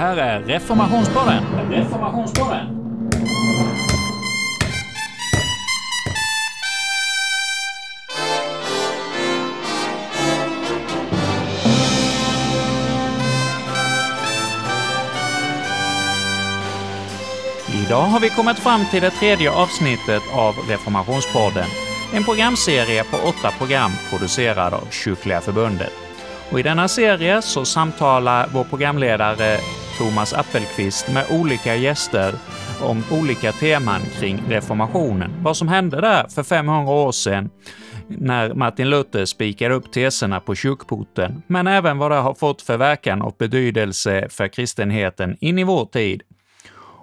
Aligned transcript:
Här 0.00 0.16
är 0.16 0.40
Reformationspodden. 0.40 1.44
Reformationspodden. 1.70 2.66
Idag 17.86 18.02
har 18.02 18.20
vi 18.20 18.28
kommit 18.28 18.58
fram 18.58 18.80
till 18.90 19.02
det 19.02 19.10
tredje 19.10 19.50
avsnittet 19.50 20.22
av 20.34 20.54
Reformationspodden, 20.68 21.66
en 22.14 22.24
programserie 22.24 23.04
på 23.04 23.16
åtta 23.16 23.50
program 23.58 23.90
producerad 24.10 24.74
av 24.74 24.88
Kyrkliga 24.90 25.40
Förbundet. 25.40 25.92
Och 26.50 26.60
I 26.60 26.62
denna 26.62 26.88
serie 26.88 27.42
så 27.42 27.64
samtalar 27.64 28.48
vår 28.52 28.64
programledare 28.64 29.58
Thomas 30.00 30.32
Appelqvist 30.32 31.12
med 31.12 31.26
olika 31.30 31.76
gäster 31.76 32.34
om 32.82 33.04
olika 33.10 33.52
teman 33.52 34.00
kring 34.18 34.42
reformationen. 34.48 35.30
Vad 35.42 35.56
som 35.56 35.68
hände 35.68 36.00
där 36.00 36.28
för 36.28 36.42
500 36.42 36.92
år 36.92 37.12
sedan 37.12 37.50
när 38.08 38.54
Martin 38.54 38.90
Luther 38.90 39.24
spikade 39.24 39.74
upp 39.74 39.92
teserna 39.92 40.40
på 40.40 40.54
kyrkporten, 40.54 41.42
men 41.46 41.66
även 41.66 41.98
vad 41.98 42.10
det 42.10 42.16
har 42.16 42.34
fått 42.34 42.62
för 42.62 42.76
verkan 42.76 43.22
och 43.22 43.36
betydelse 43.38 44.28
för 44.30 44.48
kristenheten 44.48 45.36
in 45.40 45.58
i 45.58 45.64
vår 45.64 45.84
tid. 45.84 46.22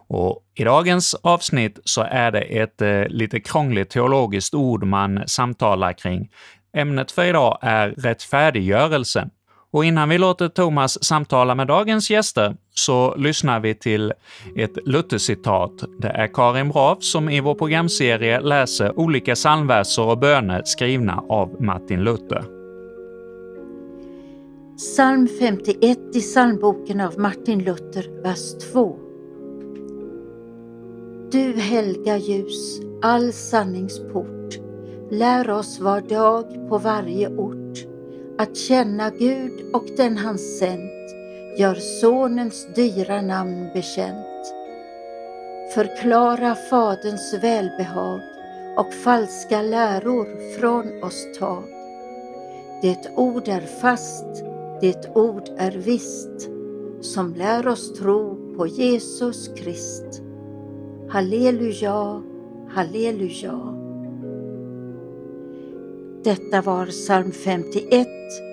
Och 0.08 0.44
I 0.56 0.64
dagens 0.64 1.14
avsnitt 1.14 1.80
så 1.84 2.02
är 2.02 2.32
det 2.32 2.42
ett 2.42 2.82
eh, 2.82 3.08
lite 3.08 3.40
krångligt 3.40 3.90
teologiskt 3.90 4.54
ord 4.54 4.84
man 4.84 5.24
samtalar 5.28 5.94
kring. 5.94 6.30
Ämnet 6.78 7.12
för 7.12 7.26
idag 7.26 7.58
är 7.62 7.90
rättfärdiggörelsen. 7.90 9.30
Och 9.72 9.86
innan 9.86 10.10
vi 10.10 10.18
låter 10.18 10.48
Thomas 10.48 11.04
samtala 11.04 11.56
med 11.56 11.68
dagens 11.68 12.10
gäster 12.10 12.56
så 12.78 13.16
lyssnar 13.18 13.60
vi 13.60 13.76
till 13.76 14.14
ett 14.56 14.78
Luther-citat. 14.86 15.84
Det 15.98 16.08
är 16.08 16.28
Karin 16.28 16.70
Brav 16.70 16.98
som 17.00 17.30
i 17.30 17.40
vår 17.40 17.56
programserie 17.56 18.40
läser 18.40 19.00
olika 19.00 19.36
psalmverser 19.36 20.06
och 20.06 20.18
böner 20.18 20.62
skrivna 20.66 21.24
av 21.30 21.62
Martin 21.62 22.04
Luther. 22.04 22.44
Psalm 24.78 25.28
51 25.40 25.98
i 26.14 26.22
psalmboken 26.22 27.02
av 27.02 27.20
Martin 27.20 27.64
Luther, 27.64 28.22
vers 28.24 28.72
2. 28.74 29.00
Du 31.32 31.60
helga 31.60 32.18
ljus, 32.18 32.82
all 33.02 33.34
sanningsport, 33.34 34.56
lär 35.12 35.50
oss 35.50 35.80
var 35.80 36.02
dag 36.02 36.70
på 36.70 36.78
varje 36.78 37.30
ort 37.30 37.86
att 38.38 38.58
känna 38.58 39.10
Gud 39.10 39.52
och 39.74 39.86
den 39.98 40.18
han 40.18 40.38
sänt, 40.38 40.97
gör 41.58 41.76
Sonens 41.76 42.68
dyra 42.76 43.22
namn 43.22 43.70
bekänt. 43.74 44.54
Förklara 45.74 46.56
Faderns 46.56 47.34
välbehag 47.42 48.22
och 48.78 48.94
falska 48.94 49.62
läror 49.62 50.58
från 50.60 51.04
oss 51.04 51.28
tag. 51.40 51.64
Det 52.82 53.12
ord 53.16 53.48
är 53.48 53.62
fast, 53.62 54.44
det 54.82 55.16
ord 55.16 55.50
är 55.58 55.72
visst, 55.72 56.50
som 57.02 57.34
lär 57.34 57.68
oss 57.68 57.94
tro 57.94 58.54
på 58.58 58.68
Jesus 58.68 59.48
Krist. 59.48 60.22
Halleluja, 61.10 62.24
halleluja. 62.70 63.74
Detta 66.24 66.62
var 66.62 66.86
psalm 66.86 67.32
51, 67.32 68.08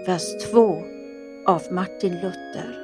vers 0.07 0.51
2 0.53 0.83
av 1.47 1.63
Martin 1.71 2.15
Luther. 2.15 2.84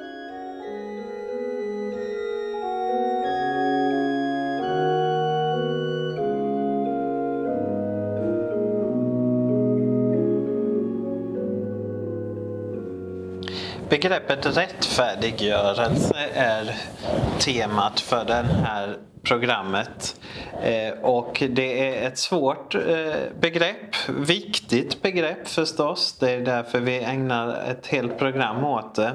Begreppet 14.01 14.57
rättfärdiggörelse 14.57 16.15
är 16.33 16.75
temat 17.39 17.99
för 17.99 18.25
det 18.25 18.45
här 18.65 18.97
programmet. 19.23 20.15
Eh, 20.63 20.93
och 21.01 21.43
det 21.49 21.89
är 21.89 22.07
ett 22.07 22.17
svårt 22.17 22.75
eh, 22.75 22.81
begrepp, 23.39 24.09
viktigt 24.09 25.01
begrepp 25.01 25.47
förstås. 25.47 26.17
Det 26.19 26.31
är 26.31 26.41
därför 26.41 26.79
vi 26.79 27.03
ägnar 27.03 27.63
ett 27.71 27.87
helt 27.87 28.17
program 28.17 28.63
åt 28.63 28.95
det. 28.95 29.11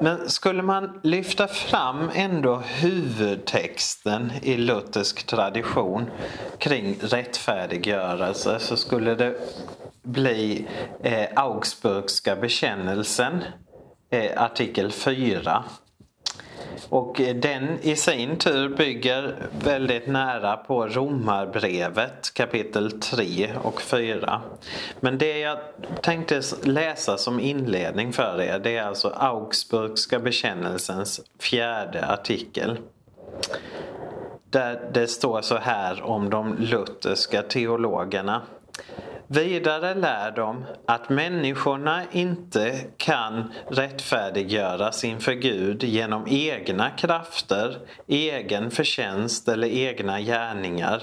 Men 0.00 0.30
skulle 0.30 0.62
man 0.62 1.00
lyfta 1.02 1.48
fram 1.48 2.10
ändå 2.14 2.56
huvudtexten 2.56 4.32
i 4.42 4.56
luthersk 4.56 5.26
tradition 5.26 6.10
kring 6.58 6.96
rättfärdiggörelse 7.02 8.58
så 8.58 8.76
skulle 8.76 9.14
det 9.14 9.34
bli 10.02 10.66
eh, 11.02 11.26
Augsburgska 11.36 12.36
bekännelsen, 12.36 13.44
eh, 14.10 14.42
artikel 14.42 14.92
4. 14.92 15.64
Och 16.88 17.20
eh, 17.20 17.36
den 17.36 17.78
i 17.82 17.96
sin 17.96 18.36
tur 18.36 18.68
bygger 18.68 19.36
väldigt 19.62 20.06
nära 20.06 20.56
på 20.56 20.86
Romarbrevet 20.86 22.34
kapitel 22.34 23.00
3 23.00 23.50
och 23.62 23.82
4. 23.82 24.40
Men 25.00 25.18
det 25.18 25.38
jag 25.38 25.58
tänkte 26.02 26.42
läsa 26.62 27.18
som 27.18 27.40
inledning 27.40 28.12
för 28.12 28.40
er 28.40 28.58
det 28.58 28.76
är 28.76 28.82
alltså 28.82 29.08
Augsburgska 29.08 30.18
bekännelsens 30.18 31.20
fjärde 31.38 32.06
artikel. 32.06 32.78
Där 34.50 34.90
det 34.94 35.06
står 35.06 35.42
så 35.42 35.56
här 35.56 36.02
om 36.02 36.30
de 36.30 36.56
lutherska 36.58 37.42
teologerna. 37.42 38.42
Vidare 39.30 39.94
lär 39.94 40.30
de 40.30 40.64
att 40.86 41.08
människorna 41.08 42.02
inte 42.12 42.80
kan 42.96 43.52
rättfärdiggöras 43.70 45.04
inför 45.04 45.32
Gud 45.32 45.84
genom 45.84 46.26
egna 46.28 46.90
krafter, 46.90 47.78
egen 48.06 48.70
förtjänst 48.70 49.48
eller 49.48 49.68
egna 49.68 50.20
gärningar 50.20 51.02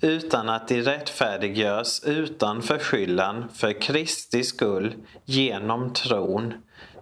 utan 0.00 0.48
att 0.48 0.68
de 0.68 0.82
rättfärdiggörs 0.82 2.04
utan 2.04 2.62
förskyllan 2.62 3.48
för 3.54 3.80
Kristi 3.80 4.44
skull 4.44 4.94
genom 5.24 5.92
tron 5.92 6.54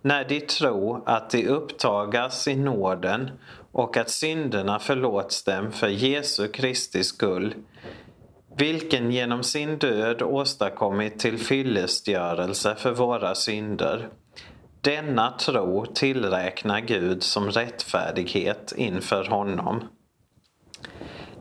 när 0.03 0.25
de 0.25 0.41
tror 0.41 1.03
att 1.07 1.31
de 1.31 1.49
upptagas 1.49 2.49
i 2.49 2.57
nåden 2.57 3.31
och 3.73 3.97
att 3.97 4.11
synderna 4.11 4.79
förlåts 4.79 5.45
dem 5.45 5.73
för 5.73 5.89
Jesu 5.89 6.49
Kristi 6.49 7.05
skull 7.05 7.55
vilken 8.57 9.11
genom 9.11 9.43
sin 9.43 9.79
död 9.79 10.23
åstadkommit 10.23 11.19
tillfyllestgörelse 11.19 12.75
för 12.79 12.93
våra 12.93 13.35
synder. 13.35 14.09
Denna 14.81 15.31
tro 15.39 15.87
tillräknar 15.87 16.81
Gud 16.81 17.23
som 17.23 17.51
rättfärdighet 17.51 18.73
inför 18.77 19.25
honom. 19.25 19.85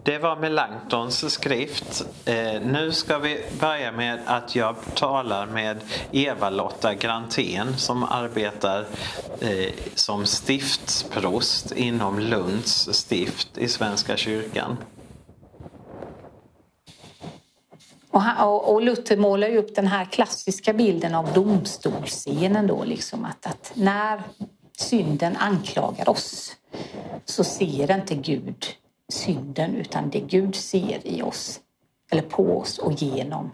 Det 0.04 0.18
var 0.18 0.36
Melanchtons 0.36 1.34
skrift. 1.34 2.06
Eh, 2.26 2.62
nu 2.62 2.92
ska 2.92 3.18
vi 3.18 3.46
börja 3.60 3.92
med 3.92 4.20
att 4.26 4.56
jag 4.56 4.76
talar 4.96 5.46
med 5.46 5.78
Eva-Lotta 6.12 6.94
Grantén 6.94 7.78
som 7.78 8.04
arbetar 8.04 8.86
eh, 9.40 9.74
som 9.96 10.26
stiftsprost 10.26 11.72
inom 11.72 12.20
Lunds 12.20 12.94
stift 12.94 13.58
i 13.58 13.68
Svenska 13.68 14.18
kyrkan. 14.18 14.78
Och, 18.16 18.22
han, 18.22 18.48
och, 18.48 18.82
Luther 18.82 19.18
målar 19.18 19.48
ju 19.48 19.58
upp 19.58 19.76
den 19.76 19.88
här 19.88 20.06
klassiska 20.06 20.74
bilden 20.74 21.16
av 21.16 21.34
domstolsscenen 21.34 22.68
då, 22.68 22.84
liksom 22.84 23.26
att, 23.26 23.46
att 23.46 23.72
när 23.74 24.24
synden 24.78 25.38
anklagar 25.38 26.10
oss 26.10 26.56
så 27.26 27.44
ser 27.44 27.92
inte 27.92 28.16
Gud 28.16 28.66
synden 29.14 29.76
utan 29.76 30.10
det 30.10 30.20
Gud 30.20 30.56
ser 30.56 31.08
i 31.08 31.22
oss, 31.22 31.60
eller 32.12 32.22
på 32.22 32.58
oss 32.58 32.78
och 32.78 32.92
genom 32.92 33.52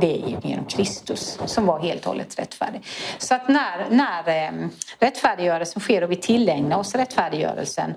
det 0.00 0.22
är 0.22 0.46
genom 0.46 0.64
Kristus 0.64 1.38
som 1.46 1.66
var 1.66 1.80
helt 1.80 2.00
och 2.00 2.12
hållet 2.12 2.38
rättfärdig. 2.38 2.82
Så 3.18 3.34
att 3.34 3.48
när, 3.48 3.90
när 3.90 4.28
ehm, 4.28 4.70
rättfärdiggörelsen 4.98 5.82
sker 5.82 6.04
och 6.04 6.10
vi 6.10 6.16
tillägnar 6.16 6.78
oss 6.78 6.94
rättfärdiggörelsen 6.94 7.94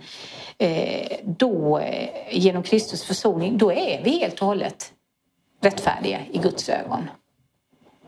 eh, 0.57 1.17
då, 1.23 1.79
eh, 1.79 2.09
genom 2.31 2.63
Kristus 2.63 3.03
försoning, 3.03 3.57
då 3.57 3.71
är 3.71 4.03
vi 4.03 4.19
helt 4.19 4.41
och 4.41 4.47
hållet 4.47 4.93
rättfärdiga 5.63 6.19
i 6.31 6.37
Guds 6.37 6.69
ögon. 6.69 7.09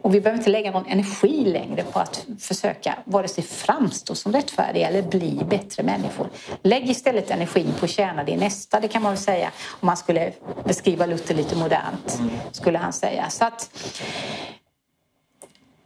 Och 0.01 0.15
vi 0.15 0.21
behöver 0.21 0.37
inte 0.39 0.49
lägga 0.49 0.71
någon 0.71 0.85
energi 0.85 1.45
längre 1.45 1.83
på 1.83 1.99
att 1.99 2.25
försöka 2.39 2.97
vare 3.05 3.27
sig 3.27 3.43
framstå 3.43 4.15
som 4.15 4.31
rättfärdiga 4.31 4.87
eller 4.87 5.01
bli 5.01 5.41
bättre 5.49 5.83
människor. 5.83 6.29
Lägg 6.61 6.89
istället 6.89 7.31
energin 7.31 7.73
på 7.79 7.85
att 7.85 7.91
tjäna 7.91 8.23
din 8.23 8.39
nästa, 8.39 8.79
det 8.79 8.87
kan 8.87 9.01
man 9.01 9.11
väl 9.11 9.21
säga 9.21 9.51
om 9.67 9.85
man 9.85 9.97
skulle 9.97 10.33
beskriva 10.65 11.05
Luther 11.05 11.35
lite 11.35 11.55
modernt. 11.55 12.19
skulle 12.51 12.77
han 12.77 12.93
säga. 12.93 13.29
Så 13.29 13.45
att, 13.45 13.69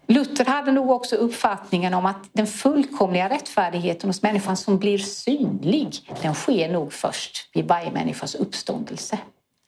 Luther 0.07 0.45
hade 0.45 0.71
nog 0.71 0.92
också 0.92 1.16
uppfattningen 1.16 1.94
om 1.94 2.06
att 2.06 2.30
den 2.33 2.48
fullkomliga 2.48 3.30
rättfärdigheten 3.30 4.10
hos 4.10 4.21
människan 4.21 4.57
som 4.57 4.77
blir 4.77 4.98
synlig, 4.98 5.95
den 6.21 6.33
sker 6.33 6.71
nog 6.71 6.94
först 6.94 7.50
vid 7.54 7.68
varje 7.68 7.92
människas 7.92 8.36
uppståndelse. 8.36 9.18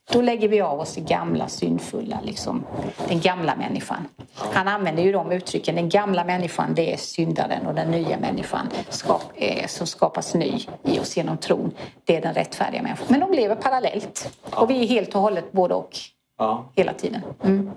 Då 0.09 0.21
lägger 0.21 0.47
vi 0.47 0.61
av 0.61 0.79
oss 0.79 0.95
det 0.95 1.01
gamla 1.01 1.47
syndfulla, 1.47 2.19
liksom, 2.23 2.65
den 3.07 3.19
gamla 3.19 3.55
människan. 3.55 4.07
Han 4.33 4.67
använder 4.67 5.03
ju 5.03 5.11
de 5.11 5.31
uttrycken. 5.31 5.75
Den 5.75 5.89
gamla 5.89 6.25
människan 6.25 6.73
det 6.75 6.93
är 6.93 6.97
syndaren 6.97 7.65
och 7.67 7.75
den 7.75 7.91
nya 7.91 8.19
människan 8.19 8.67
skap, 8.89 9.23
eh, 9.35 9.67
som 9.67 9.87
skapas 9.87 10.33
ny 10.33 10.59
i 10.83 10.99
oss 10.99 11.17
genom 11.17 11.37
tron. 11.37 11.71
Det 12.05 12.17
är 12.17 12.21
den 12.21 12.33
rättfärdiga 12.33 12.81
människan. 12.81 13.07
Men 13.09 13.19
de 13.19 13.31
lever 13.31 13.55
parallellt 13.55 14.37
och 14.51 14.69
vi 14.69 14.83
är 14.83 14.87
helt 14.87 15.15
och 15.15 15.21
hållet 15.21 15.51
både 15.51 15.73
och 15.75 15.97
ja. 16.37 16.71
hela 16.75 16.93
tiden. 16.93 17.21
Mm. 17.43 17.71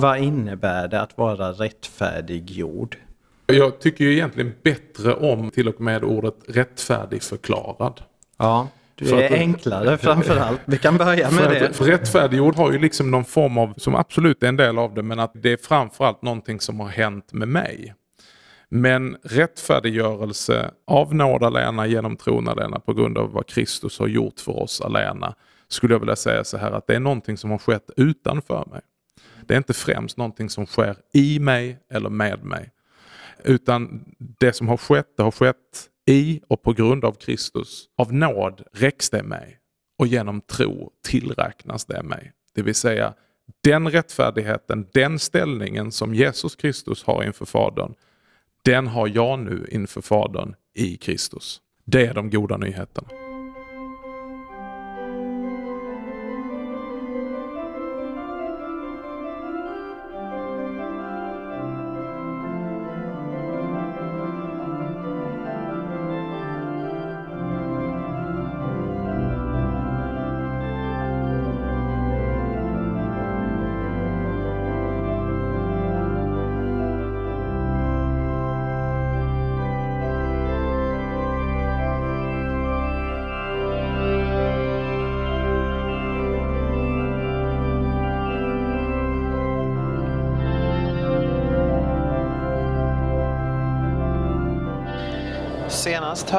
Vad 0.00 0.18
innebär 0.18 0.88
det 0.88 1.00
att 1.00 1.18
vara 1.18 1.52
rättfärdiggjord? 1.52 2.96
Jag 3.46 3.80
tycker 3.80 4.04
ju 4.04 4.12
egentligen 4.12 4.54
bättre 4.62 5.14
om 5.14 5.50
till 5.50 5.68
och 5.68 5.80
med 5.80 6.04
ordet 6.04 6.36
rättfärdigförklarad. 6.48 8.02
Ja. 8.36 8.68
Du 8.98 9.10
är 9.10 9.24
att, 9.24 9.32
enklare 9.32 9.98
framförallt. 9.98 10.60
Vi 10.64 10.78
kan 10.78 10.96
börja 10.96 11.30
med 11.30 11.50
det. 11.50 11.68
Att, 11.68 11.76
för 11.76 11.84
rättfärdiggjord 11.84 12.56
har 12.56 12.72
ju 12.72 12.78
liksom 12.78 13.10
någon 13.10 13.24
form 13.24 13.58
av, 13.58 13.74
som 13.76 13.94
absolut 13.94 14.42
är 14.42 14.48
en 14.48 14.56
del 14.56 14.78
av 14.78 14.94
det, 14.94 15.02
men 15.02 15.20
att 15.20 15.32
det 15.34 15.52
är 15.52 15.56
framförallt 15.56 16.22
någonting 16.22 16.60
som 16.60 16.80
har 16.80 16.88
hänt 16.88 17.32
med 17.32 17.48
mig. 17.48 17.94
Men 18.68 19.16
rättfärdiggörelse 19.22 20.70
av 20.86 21.14
nåd 21.14 21.44
alena 21.44 21.86
genom 21.86 22.16
tron 22.16 22.48
alena 22.48 22.80
på 22.80 22.92
grund 22.94 23.18
av 23.18 23.32
vad 23.32 23.46
Kristus 23.46 23.98
har 23.98 24.06
gjort 24.06 24.40
för 24.40 24.62
oss 24.62 24.80
alena 24.80 25.34
skulle 25.68 25.94
jag 25.94 26.00
vilja 26.00 26.16
säga 26.16 26.44
så 26.44 26.56
här 26.56 26.72
att 26.72 26.86
det 26.86 26.94
är 26.94 27.00
någonting 27.00 27.36
som 27.36 27.50
har 27.50 27.58
skett 27.58 27.90
utanför 27.96 28.64
mig. 28.70 28.80
Det 29.46 29.54
är 29.54 29.58
inte 29.58 29.74
främst 29.74 30.16
någonting 30.16 30.50
som 30.50 30.66
sker 30.66 30.96
i 31.14 31.38
mig 31.38 31.78
eller 31.90 32.10
med 32.10 32.44
mig. 32.44 32.70
Utan 33.44 34.04
det 34.18 34.52
som 34.52 34.68
har 34.68 34.76
skett, 34.76 35.06
det 35.16 35.22
har 35.22 35.30
skett 35.30 35.88
i 36.06 36.40
och 36.48 36.62
på 36.62 36.72
grund 36.72 37.04
av 37.04 37.12
Kristus. 37.12 37.84
Av 37.96 38.12
nåd 38.12 38.62
räcks 38.72 39.10
det 39.10 39.22
mig 39.22 39.58
och 39.98 40.06
genom 40.06 40.40
tro 40.40 40.90
tillräknas 41.04 41.84
det 41.84 42.02
mig. 42.02 42.32
Det 42.54 42.62
vill 42.62 42.74
säga 42.74 43.14
den 43.64 43.90
rättfärdigheten, 43.90 44.86
den 44.92 45.18
ställningen 45.18 45.92
som 45.92 46.14
Jesus 46.14 46.56
Kristus 46.56 47.04
har 47.04 47.24
inför 47.24 47.44
Fadern, 47.44 47.94
den 48.64 48.86
har 48.86 49.08
jag 49.08 49.38
nu 49.38 49.66
inför 49.70 50.00
Fadern 50.00 50.54
i 50.74 50.96
Kristus. 50.96 51.60
Det 51.84 52.06
är 52.06 52.14
de 52.14 52.30
goda 52.30 52.56
nyheterna. 52.56 53.25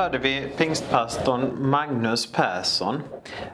Hörde 0.07 0.18
vi 0.18 0.48
pingstpastorn 0.57 1.69
Magnus 1.69 2.31
Persson 2.31 3.01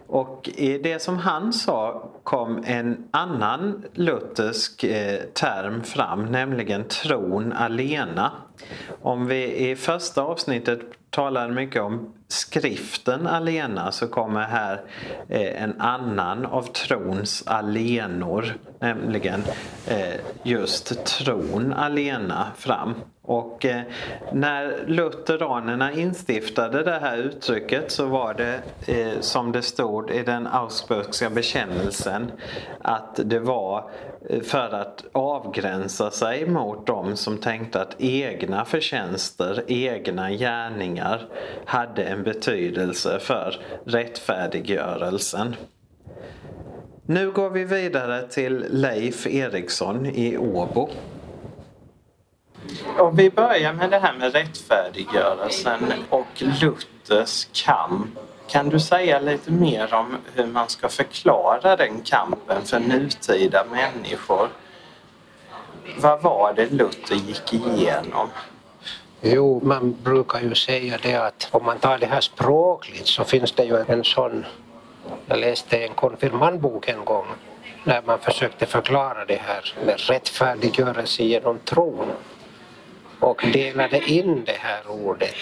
och 0.07 0.49
i 0.55 0.77
det 0.77 1.01
som 1.01 1.17
han 1.17 1.53
sa 1.53 2.11
kom 2.23 2.63
en 2.65 3.07
annan 3.11 3.85
luthersk 3.93 4.83
eh, 4.83 5.19
term 5.33 5.83
fram, 5.83 6.25
nämligen 6.25 6.83
tron 6.83 7.53
alena. 7.53 8.31
Om 9.01 9.27
vi 9.27 9.69
i 9.69 9.75
första 9.75 10.21
avsnittet 10.21 10.79
talade 11.09 11.53
mycket 11.53 11.81
om 11.81 12.13
skriften 12.27 13.27
alena 13.27 13.91
så 13.91 14.07
kommer 14.07 14.41
här 14.41 14.81
eh, 15.29 15.63
en 15.63 15.81
annan 15.81 16.45
av 16.45 16.63
trons 16.63 17.43
alenor, 17.47 18.53
nämligen 18.79 19.43
eh, 19.87 20.19
just 20.43 21.05
tron 21.05 21.73
alena 21.73 22.47
fram. 22.57 22.93
Och 23.25 23.65
eh, 23.65 23.81
när 24.31 24.83
lutheranerna 24.87 25.91
instiftade 25.91 26.83
det 26.83 26.99
här 26.99 27.17
uttrycket 27.17 27.91
så 27.91 28.05
var 28.05 28.33
det 28.33 28.61
eh, 28.87 29.19
som 29.19 29.51
det 29.51 29.61
stod 29.61 30.11
i 30.11 30.23
den 30.23 30.47
Augsburgska 30.47 31.29
bekännelsen 31.29 32.31
att 32.81 33.19
det 33.25 33.39
var 33.39 33.91
eh, 34.29 34.41
för 34.41 34.73
att 34.75 35.03
avgränsa 35.11 36.11
sig 36.11 36.47
mot 36.49 36.87
de 36.87 37.15
som 37.17 37.37
tänkte 37.37 37.81
att 37.81 37.95
egna 37.97 38.65
förtjänster, 38.65 39.63
egna 39.67 40.31
gärningar 40.31 41.27
hade 41.65 42.03
en 42.03 42.23
betydelse 42.23 43.19
för 43.19 43.55
rättfärdiggörelsen. 43.85 45.55
Nu 47.05 47.31
går 47.31 47.49
vi 47.49 47.63
vidare 47.63 48.27
till 48.27 48.65
Leif 48.69 49.27
Eriksson 49.27 50.05
i 50.05 50.37
Åbo. 50.37 50.89
Om 52.97 53.15
vi 53.15 53.29
börjar 53.29 53.73
med 53.73 53.89
det 53.89 53.99
här 53.99 54.13
med 54.13 54.33
rättfärdiggörelsen 54.33 55.93
och 56.09 56.27
Luthers 56.61 57.47
kamp. 57.53 58.19
Kan 58.47 58.69
du 58.69 58.79
säga 58.79 59.19
lite 59.19 59.51
mer 59.51 59.93
om 59.93 60.17
hur 60.35 60.45
man 60.45 60.69
ska 60.69 60.89
förklara 60.89 61.75
den 61.75 62.01
kampen 62.01 62.65
för 62.65 62.79
nutida 62.79 63.65
människor? 63.71 64.49
Vad 65.97 66.21
var 66.21 66.53
det 66.53 66.71
Luther 66.71 67.15
gick 67.15 67.53
igenom? 67.53 68.29
Jo, 69.21 69.61
man 69.63 69.95
brukar 70.03 70.41
ju 70.41 70.55
säga 70.55 70.97
det 71.01 71.15
att 71.15 71.47
om 71.51 71.65
man 71.65 71.79
tar 71.79 71.97
det 71.97 72.05
här 72.05 72.21
språkligt 72.21 73.07
så 73.07 73.23
finns 73.23 73.51
det 73.51 73.63
ju 73.63 73.85
en 73.87 74.03
sån... 74.03 74.45
Jag 75.25 75.39
läste 75.39 75.77
en 75.77 75.93
konfirmandbok 75.93 76.87
en 76.87 77.05
gång 77.05 77.25
när 77.83 78.01
man 78.01 78.19
försökte 78.19 78.65
förklara 78.65 79.25
det 79.25 79.41
här 79.41 79.73
med 79.85 79.99
rättfärdiggörelse 79.99 81.23
genom 81.23 81.59
tron 81.59 82.07
och 83.23 83.41
delade 83.53 84.09
in 84.09 84.43
det 84.45 84.57
här 84.59 84.81
ordet 84.87 85.35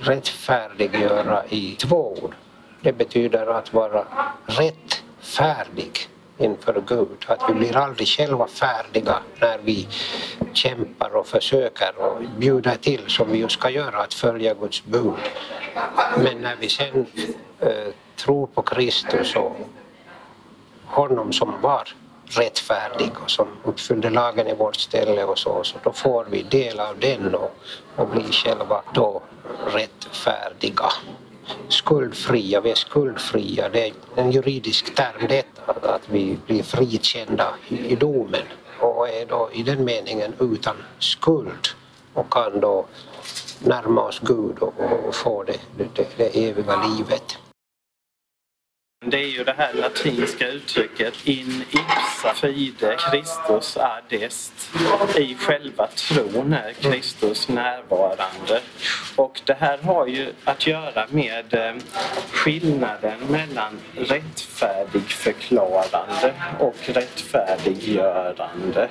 rättfärdiggöra 0.00 1.44
i 1.48 1.76
två 1.78 2.18
ord. 2.22 2.34
Det 2.80 2.92
betyder 2.92 3.46
att 3.46 3.74
vara 3.74 4.04
rättfärdig 4.46 6.08
inför 6.38 6.82
Gud. 6.86 7.24
Att 7.26 7.42
vi 7.48 7.54
blir 7.54 7.76
aldrig 7.76 8.08
själva 8.08 8.46
färdiga 8.46 9.18
när 9.40 9.58
vi 9.64 9.88
kämpar 10.52 11.16
och 11.16 11.26
försöker 11.26 11.98
och 11.98 12.22
bjuder 12.38 12.76
till 12.76 13.02
som 13.06 13.32
vi 13.32 13.38
ju 13.38 13.48
ska 13.48 13.70
göra, 13.70 13.98
att 13.98 14.14
följa 14.14 14.54
Guds 14.54 14.84
bud. 14.84 15.14
Men 16.16 16.40
när 16.40 16.56
vi 16.60 16.68
sen 16.68 17.06
eh, 17.60 17.70
tror 18.16 18.46
på 18.46 18.62
Kristus 18.62 19.36
och 19.36 19.56
honom 20.84 21.32
som 21.32 21.60
var 21.60 21.88
rättfärdig 22.30 23.12
och 23.24 23.30
som 23.30 23.48
uppfyllde 23.64 24.10
lagen 24.10 24.46
i 24.46 24.54
vårt 24.54 24.76
ställe 24.76 25.24
och 25.24 25.38
så, 25.38 25.64
så 25.64 25.76
då 25.84 25.92
får 25.92 26.26
vi 26.30 26.42
del 26.42 26.80
av 26.80 26.98
den 26.98 27.34
och, 27.34 27.56
och 27.96 28.08
blir 28.08 28.32
själva 28.32 28.82
då 28.94 29.22
rättfärdiga. 29.66 30.84
Skuldfria, 31.68 32.60
vi 32.60 32.70
är 32.70 32.74
skuldfria, 32.74 33.68
det 33.68 33.86
är 33.86 33.92
en 34.16 34.30
juridisk 34.30 34.94
term 34.94 35.26
detta, 35.28 35.72
att 35.94 36.08
vi 36.08 36.38
blir 36.46 36.62
frikända 36.62 37.54
i, 37.68 37.92
i 37.92 37.96
domen 37.96 38.42
och 38.80 39.08
är 39.08 39.26
då 39.26 39.50
i 39.52 39.62
den 39.62 39.84
meningen 39.84 40.32
utan 40.38 40.76
skuld 40.98 41.68
och 42.14 42.32
kan 42.32 42.60
då 42.60 42.86
närma 43.58 44.02
oss 44.02 44.20
Gud 44.22 44.58
och, 44.58 44.74
och 45.08 45.14
få 45.14 45.42
det, 45.42 45.58
det, 45.76 46.16
det 46.16 46.48
eviga 46.48 46.82
livet. 46.86 47.38
Det 49.06 49.16
är 49.16 49.28
ju 49.28 49.44
det 49.44 49.54
här 49.56 49.74
latinska 49.74 50.48
uttrycket 50.48 51.26
in 51.26 51.64
ipsa 51.70 52.34
fide 52.34 52.96
Christus 53.10 53.76
adest. 53.76 54.70
I 55.18 55.34
själva 55.34 55.86
tron 55.86 56.52
är 56.52 56.72
Kristus 56.72 57.48
närvarande. 57.48 58.60
Och 59.16 59.40
det 59.44 59.54
här 59.54 59.78
har 59.78 60.06
ju 60.06 60.32
att 60.44 60.66
göra 60.66 61.06
med 61.10 61.54
eh, 61.54 61.74
skillnaden 62.32 63.18
mellan 63.28 63.78
rättfärdigförklarande 63.96 66.34
och 66.58 66.76
rättfärdiggörande 66.86 68.88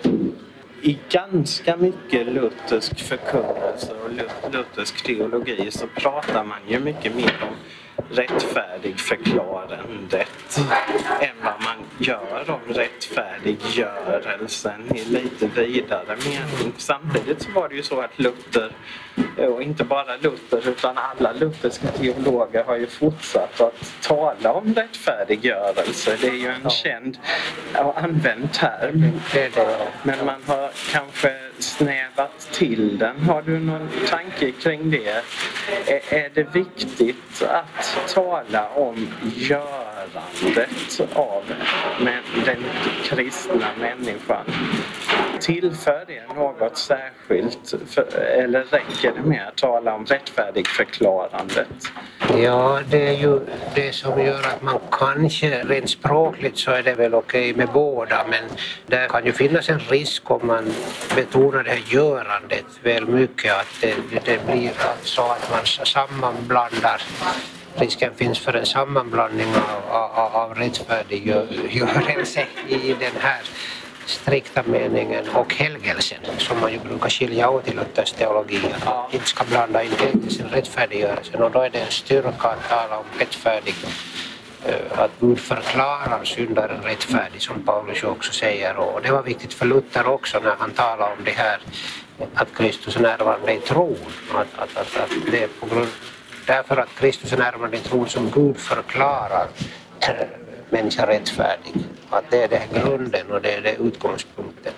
i 0.82 0.98
ganska 1.10 1.78
mycket 1.78 2.28
luthersk 2.28 3.00
förkunnelse 3.00 3.94
och 4.04 4.10
luthersk 4.52 5.04
teologi 5.04 5.72
så 5.72 5.88
pratar 5.88 6.44
man 6.44 6.60
ju 6.68 6.80
mycket 6.80 7.16
mer 7.16 7.38
om 7.42 7.56
rättfärdigförklarandet 8.10 10.60
än 11.20 11.36
vad 11.44 11.62
man 11.62 11.78
gör 11.98 12.50
om 12.50 12.74
rättfärdig 12.74 13.40
rättfärdiggörelsen 13.44 14.96
i 14.96 15.06
lite 15.06 15.48
vidare 15.48 16.18
mening. 16.26 16.74
Samtidigt 16.78 17.42
så 17.42 17.52
var 17.52 17.70
det 17.70 17.76
ju 17.76 17.84
så 17.84 18.02
att 18.02 18.20
Luther, 18.20 18.72
och 19.38 19.62
inte 19.62 19.84
bara 19.84 20.18
Luther 20.18 20.70
utan 20.70 20.98
alla 20.98 21.34
lutherska 21.34 21.88
teologer 21.88 22.64
har 22.64 22.76
ju 22.76 22.88
fortsatt 22.88 23.62
att 23.62 23.94
tala 24.02 24.54
om 24.54 24.76
rättfärdiggörelse. 24.76 26.18
Det 26.22 26.28
är 26.28 26.34
ju 26.34 26.48
en 26.48 26.70
känd 26.70 27.18
och 27.76 27.98
använd 27.98 28.54
term. 28.54 29.20
Men 30.04 30.26
man 30.26 30.44
har 30.48 30.70
kanske 30.92 31.49
snävat 31.64 32.50
till 32.52 32.98
den. 32.98 33.20
Har 33.20 33.42
du 33.42 33.60
någon 33.60 33.90
tanke 34.10 34.52
kring 34.52 34.92
det? 34.92 35.24
Är 36.10 36.30
det 36.34 36.56
viktigt 36.56 37.44
att 37.44 38.14
tala 38.14 38.70
om 38.70 39.08
görandet 39.36 41.02
av 41.14 41.44
den 42.46 42.64
kristna 43.04 43.68
människan? 43.80 44.46
Tillför 45.40 46.04
det 46.08 46.36
något 46.36 46.78
särskilt 46.78 47.74
för, 47.88 48.18
eller 48.18 48.64
räcker 48.64 49.14
det 49.16 49.30
med 49.30 49.48
att 49.48 49.56
tala 49.56 49.96
om 49.96 50.06
rättfärdigförklarandet? 50.06 51.68
Ja, 52.38 52.80
det 52.90 53.08
är 53.08 53.14
ju 53.14 53.40
det 53.76 53.96
som 53.96 54.22
gör 54.26 54.40
att 54.40 54.62
man 54.62 54.80
kanske 54.92 55.64
rent 55.64 55.90
språkligt 55.90 56.58
så 56.58 56.72
är 56.72 56.84
det 56.84 56.94
väl 56.94 57.14
okej 57.14 57.54
med 57.54 57.68
båda 57.74 58.26
men 58.30 58.44
det 58.88 59.08
kan 59.10 59.26
ju 59.26 59.32
finnas 59.32 59.70
en 59.70 59.80
risk 59.80 60.32
om 60.32 60.48
man 60.48 60.74
betonar 61.16 61.49
det 61.52 61.70
här 61.70 61.84
görandet 61.88 62.66
väl 62.84 63.08
mycket 63.08 63.54
att 63.54 63.82
det, 63.82 63.96
det 64.26 64.46
blir 64.46 64.72
så 65.04 65.22
att 65.22 65.50
man 65.52 65.86
sammanblandar 65.86 67.02
risken 67.76 68.16
finns 68.16 68.40
för 68.40 68.54
en 68.54 68.66
sammanblandning 68.66 69.48
av, 69.90 69.98
av, 70.16 70.36
av 70.36 70.56
rättfärdiggörelse 70.56 72.46
i 72.68 72.96
den 73.00 73.12
här 73.20 73.42
strikta 74.06 74.64
meningen 74.64 75.30
och 75.30 75.54
helgelsen 75.54 76.18
som 76.38 76.60
man 76.60 76.72
ju 76.72 76.80
brukar 76.80 77.10
skilja 77.10 77.50
åt 77.50 77.68
i 77.68 77.74
Luthers 77.74 78.12
teologi. 78.12 78.62
Att 78.74 78.86
man 78.86 79.14
inte 79.14 79.26
ska 79.26 79.44
blanda 79.44 79.84
in 79.84 79.92
helgelsen 80.00 80.46
och 80.46 80.52
rättfärdiggörelsen 80.52 81.42
och 81.42 81.52
då 81.52 81.60
är 81.60 81.70
det 81.70 81.80
en 81.80 81.92
styrka 81.92 82.48
att 82.48 82.70
tala 82.70 82.98
om 82.98 83.06
rättfärdig 83.20 83.76
Eh, 84.66 85.00
att 85.00 85.12
Gud 85.20 85.40
förklarar 85.40 86.24
syndaren 86.24 86.82
rättfärdig 86.82 87.42
som 87.42 87.64
Paulus 87.64 88.04
också 88.04 88.34
säger 88.34 88.78
och 88.78 89.02
det 89.02 89.12
var 89.12 89.24
viktigt 89.24 89.54
för 89.54 89.66
Luther 89.66 90.08
också 90.08 90.40
när 90.40 90.56
han 90.60 90.72
talade 90.72 91.14
om 91.18 91.24
det 91.26 91.32
här 91.32 91.60
att 92.34 92.54
Kristus 92.58 92.96
är 92.96 93.02
närvarande 93.02 93.54
i 93.54 93.60
tron. 93.60 93.98
Att, 94.34 94.60
att, 94.60 94.78
att, 94.78 94.98
att 94.98 95.12
det 95.32 95.44
är 95.44 95.48
på 95.48 95.76
grund, 95.76 95.88
därför 96.46 96.78
att 96.78 96.90
Kristus 97.00 97.34
är 97.34 97.38
närvarande 97.38 97.78
i 97.78 97.80
tron 97.80 98.10
som 98.10 98.32
Gud 98.32 98.58
förklarar 98.58 99.48
eh, 100.00 100.49
människa 100.70 101.08
rättfärdig. 101.08 101.74
Att 102.10 102.24
det 102.32 102.44
är 102.44 102.48
det 102.48 102.68
grunden 102.74 103.32
och 103.32 103.42
det 103.42 103.54
är 103.54 103.62
det 103.62 103.76
utgångspunkten. 103.76 104.74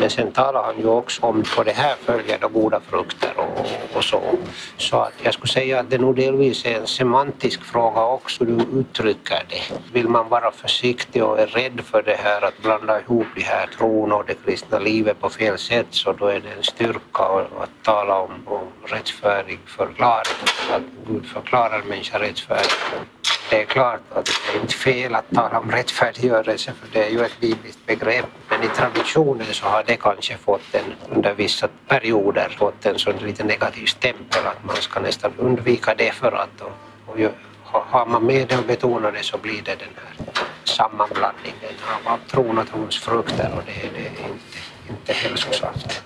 Men 0.00 0.10
sen 0.10 0.32
talar 0.32 0.62
han 0.62 0.78
ju 0.78 0.86
också 0.86 1.22
om 1.22 1.44
på 1.56 1.62
det 1.62 1.72
här 1.72 1.94
följer 2.04 2.38
då 2.38 2.48
goda 2.48 2.80
frukter 2.80 3.32
och, 3.36 3.96
och, 3.96 4.04
så. 4.04 4.22
Så 4.76 4.96
att 4.96 5.12
jag 5.22 5.34
skulle 5.34 5.52
säga 5.52 5.80
att 5.80 5.90
det 5.90 5.98
nog 5.98 6.16
delvis 6.16 6.66
är 6.66 6.80
en 6.80 6.86
semantisk 6.86 7.62
fråga 7.62 8.04
också 8.04 8.44
hur 8.44 8.56
du 8.56 8.80
uttrycker 8.80 9.44
det. 9.48 9.62
Vill 9.92 10.08
man 10.08 10.28
vara 10.28 10.50
försiktig 10.50 11.24
och 11.24 11.40
är 11.40 11.46
rädd 11.46 11.80
för 11.84 12.02
det 12.02 12.16
här 12.16 12.42
att 12.42 12.62
blanda 12.62 13.00
ihop 13.00 13.26
det 13.36 13.42
här 13.42 13.66
tron 13.66 14.12
och 14.12 14.24
det 14.26 14.34
kristna 14.44 14.78
livet 14.78 15.20
på 15.20 15.30
fel 15.30 15.58
sätt 15.58 15.86
så 15.90 16.12
då 16.12 16.26
är 16.26 16.40
det 16.40 16.50
en 16.56 16.62
styrka 16.62 17.24
att 17.60 17.70
tala 17.82 18.18
om, 18.18 18.30
om 18.46 18.66
rättfärdig 18.84 19.58
förklaring. 19.66 20.38
Att 20.70 20.82
Gud 21.08 21.26
förklarar 21.26 21.82
människan 21.82 22.20
rättfärdig 22.20 22.70
det 23.54 23.60
är 23.60 23.64
klart 23.64 24.00
att 24.14 24.26
det 24.26 24.58
är 24.58 24.60
inte 24.60 24.74
fel 24.74 25.14
att 25.14 25.30
tala 25.34 25.58
om 25.58 25.70
rättfärdiggörelse 25.70 26.72
för 26.72 26.88
det 26.92 27.04
är 27.06 27.10
ju 27.10 27.24
ett 27.24 27.40
bibliskt 27.40 27.86
begrepp. 27.86 28.26
Men 28.48 28.62
i 28.62 28.68
traditionen 28.68 29.46
så 29.50 29.66
har 29.66 29.84
det 29.86 29.96
kanske 29.96 30.36
fått 30.36 30.74
en, 30.74 31.16
under 31.16 31.34
vissa 31.34 31.68
perioder 31.88 32.48
fått 32.58 32.86
en 32.86 32.98
sån 32.98 33.16
lite 33.16 33.44
negativ 33.44 33.86
stämpel 33.86 34.46
att 34.46 34.64
man 34.64 34.76
ska 34.76 35.00
nästan 35.00 35.32
undvika 35.38 35.94
det 35.94 36.12
för 36.12 36.32
att 36.32 36.60
och, 36.60 37.16
och 37.72 37.80
har 37.80 38.06
man 38.06 38.26
med 38.26 38.48
det 38.48 38.58
och 38.58 38.64
betonar 38.64 39.12
det 39.12 39.22
så 39.22 39.38
blir 39.38 39.62
det 39.62 39.74
den 39.74 39.94
här 39.96 40.14
sammanblandningen 40.64 41.74
av 42.04 42.18
tron 42.30 42.58
och 42.58 42.68
trons 42.68 42.98
frukter 42.98 43.50
och 43.56 43.62
det, 43.66 43.88
det 43.94 44.06
är 44.06 44.28
inte, 44.28 44.58
inte 44.88 45.12
hälsosamt. 45.12 46.02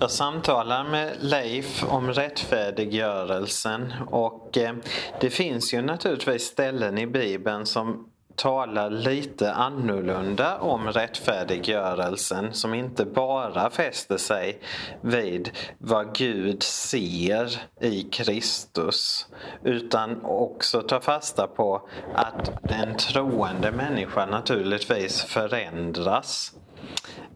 Jag 0.00 0.10
samtalar 0.10 0.84
med 0.84 1.16
Leif 1.20 1.84
om 1.84 2.12
rättfärdiggörelsen 2.12 3.92
och 4.10 4.58
eh, 4.58 4.74
det 5.20 5.30
finns 5.30 5.74
ju 5.74 5.82
naturligtvis 5.82 6.42
ställen 6.42 6.98
i 6.98 7.06
Bibeln 7.06 7.66
som 7.66 8.10
talar 8.36 8.90
lite 8.90 9.52
annorlunda 9.52 10.58
om 10.58 10.88
rättfärdiggörelsen 10.88 12.54
som 12.54 12.74
inte 12.74 13.04
bara 13.04 13.70
fäster 13.70 14.16
sig 14.16 14.60
vid 15.00 15.50
vad 15.78 16.14
Gud 16.14 16.62
ser 16.62 17.60
i 17.80 18.02
Kristus 18.02 19.26
utan 19.64 20.24
också 20.24 20.82
tar 20.82 21.00
fasta 21.00 21.46
på 21.46 21.88
att 22.14 22.50
en 22.62 22.96
troende 22.96 23.72
människa 23.72 24.26
naturligtvis 24.26 25.22
förändras. 25.22 26.52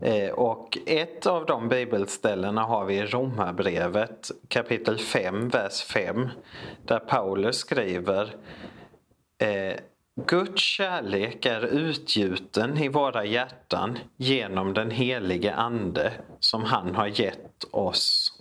Eh, 0.02 0.30
och 0.30 0.78
ett 0.86 1.26
av 1.26 1.46
de 1.46 1.68
bibelställena 1.68 2.62
har 2.62 2.84
vi 2.84 2.94
i 2.94 3.06
Romarbrevet 3.06 4.30
kapitel 4.48 4.98
5, 4.98 5.48
vers 5.48 5.82
5. 5.82 6.28
Där 6.86 6.98
Paulus 6.98 7.56
skriver 7.56 8.34
eh, 9.38 9.76
Guds 10.26 10.62
kärlek 10.62 11.46
är 11.46 11.64
utgjuten 11.64 12.78
i 12.78 12.88
våra 12.88 13.24
hjärtan 13.24 13.98
genom 14.16 14.74
den 14.74 14.90
helige 14.90 15.54
Ande 15.54 16.12
som 16.40 16.64
han 16.64 16.94
har 16.94 17.06
gett 17.06 17.64
oss. 17.70 18.32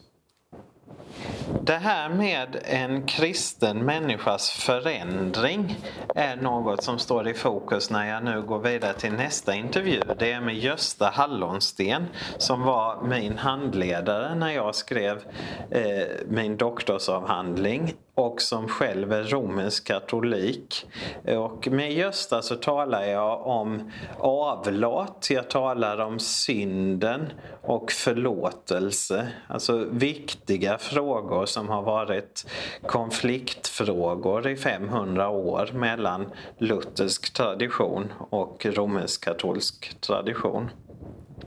Det 1.60 1.78
här 1.78 2.10
med 2.10 2.58
en 2.64 3.06
kristen 3.06 3.86
människas 3.86 4.50
förändring 4.52 5.76
är 6.16 6.36
något 6.36 6.84
som 6.84 7.00
står 7.00 7.28
i 7.28 7.34
fokus 7.34 7.90
när 7.90 8.08
jag 8.14 8.24
nu 8.24 8.42
går 8.42 8.60
vidare 8.60 8.94
till 8.94 9.14
nästa 9.14 9.56
intervju. 9.56 10.02
Det 10.20 10.32
är 10.32 10.42
med 10.42 10.56
Gösta 10.56 11.10
Hallonsten 11.14 12.06
som 12.38 12.62
var 12.62 13.04
min 13.04 13.38
handledare 13.38 14.36
när 14.36 14.52
jag 14.52 14.76
skrev 14.76 15.24
eh, 15.70 16.08
min 16.28 16.58
doktorsavhandling 16.58 17.94
och 18.16 18.42
som 18.42 18.68
själv 18.68 19.14
är 19.14 19.24
romersk 19.24 19.88
katolik. 19.88 20.86
Och 21.26 21.68
med 21.68 21.94
Gösta 21.94 22.42
så 22.42 22.56
talar 22.56 23.04
jag 23.04 23.48
om 23.48 23.92
avlat, 24.18 25.28
jag 25.32 25.50
talar 25.50 25.98
om 25.98 26.20
synden 26.20 27.34
och 27.62 27.92
förlåtelse. 27.92 29.28
Alltså 29.48 29.86
viktiga 29.92 30.78
frågor 30.78 31.41
som 31.46 31.70
har 31.70 31.82
varit 31.82 32.46
konfliktfrågor 32.86 34.48
i 34.48 34.56
500 34.56 35.30
år 35.30 35.70
mellan 35.74 36.26
luthersk 36.58 37.34
tradition 37.34 38.14
och 38.30 38.66
romersk-katolsk 38.66 40.02
tradition. 40.02 40.70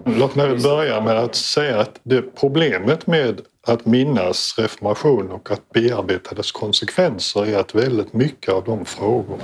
Låt 0.04 0.34
mig 0.34 0.58
börja 0.62 1.00
med 1.00 1.18
att 1.18 1.34
säga 1.34 1.80
att 1.80 2.00
det 2.02 2.22
problemet 2.22 3.06
med 3.06 3.40
att 3.66 3.86
minnas 3.86 4.58
reformation 4.58 5.30
och 5.30 5.50
att 5.50 5.70
bearbeta 5.72 6.34
dess 6.34 6.52
konsekvenser 6.52 7.46
är 7.46 7.58
att 7.58 7.74
väldigt 7.74 8.12
mycket 8.12 8.54
av 8.54 8.64
de 8.64 8.84
frågor 8.84 9.38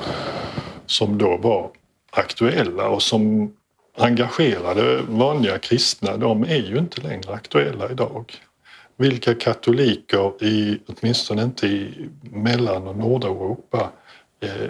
som 0.87 1.19
då 1.19 1.37
var 1.37 1.71
aktuella 2.11 2.89
och 2.89 3.03
som 3.03 3.53
engagerade 3.97 5.03
vanliga 5.09 5.59
kristna, 5.59 6.17
de 6.17 6.43
är 6.43 6.57
ju 6.57 6.79
inte 6.79 7.01
längre 7.01 7.33
aktuella 7.33 7.91
idag. 7.91 8.35
Vilka 9.01 9.35
katoliker, 9.35 10.45
i, 10.45 10.81
åtminstone 10.87 11.43
inte 11.43 11.67
i 11.67 12.09
Mellan 12.23 12.87
och 12.87 12.97
Nordeuropa, 12.97 13.91
eh, 14.41 14.69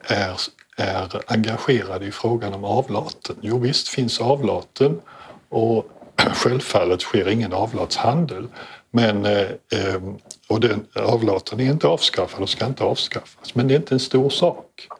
är, 0.00 0.40
är 0.76 1.22
engagerade 1.26 2.06
i 2.06 2.12
frågan 2.12 2.54
om 2.54 2.64
avlaten? 2.64 3.36
Jo 3.40 3.58
visst 3.58 3.88
finns 3.88 4.20
avlaten 4.20 5.00
och 5.48 5.86
självfallet 6.16 7.00
sker 7.00 7.28
ingen 7.28 7.52
avlatshandel. 7.52 8.48
Men, 8.90 9.24
eh, 9.24 9.48
ehm, 9.72 10.18
och 10.48 10.60
den, 10.60 10.86
avlaten 10.94 11.60
är 11.60 11.70
inte 11.70 11.86
avskaffad 11.86 12.42
och 12.42 12.48
ska 12.48 12.66
inte 12.66 12.84
avskaffas. 12.84 13.54
Men 13.54 13.68
det 13.68 13.74
är 13.74 13.78
inte 13.78 13.94
en 13.94 14.00
stor 14.00 14.30
sak. 14.30 14.88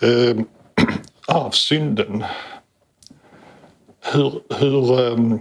Eh, 0.00 0.36
arvsynden. 1.26 2.24
Hur, 4.00 4.40
hur, 4.58 5.00
ehm, 5.00 5.40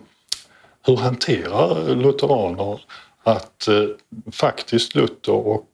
hur 0.86 0.98
hanterar 0.98 1.96
lutheraner 1.96 2.82
att 3.24 3.68
eh, 3.68 3.84
faktiskt 4.32 4.96
Luther 4.96 5.34
och 5.34 5.70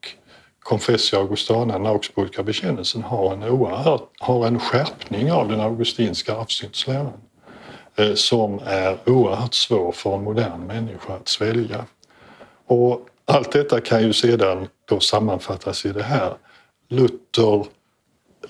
Confessio 0.60 1.18
Augustana, 1.18 1.74
den 1.74 1.86
augsburgska 1.86 2.44
bekännelsen, 2.44 3.04
har 3.04 3.34
en, 3.34 3.44
oerhört, 3.44 4.10
har 4.20 4.48
en 4.48 4.60
skärpning 4.60 5.32
av 5.32 5.50
den 5.50 5.60
augustinska 5.60 6.36
arvsyndsläran? 6.36 7.14
Eh, 8.00 8.14
som 8.14 8.60
är 8.66 8.98
oerhört 9.06 9.54
svår 9.54 9.92
för 9.92 10.16
en 10.16 10.24
modern 10.24 10.68
människa 10.68 11.14
att 11.14 11.28
svälja. 11.28 11.86
Och 12.66 13.08
allt 13.26 13.52
detta 13.52 13.82
kan 13.82 14.04
ju 14.04 14.14
sedan 14.14 14.68
då 14.86 15.00
sammanfattas 15.00 15.86
i 15.86 15.90
det 15.90 16.04
här. 16.04 16.34
Luther 16.88 17.66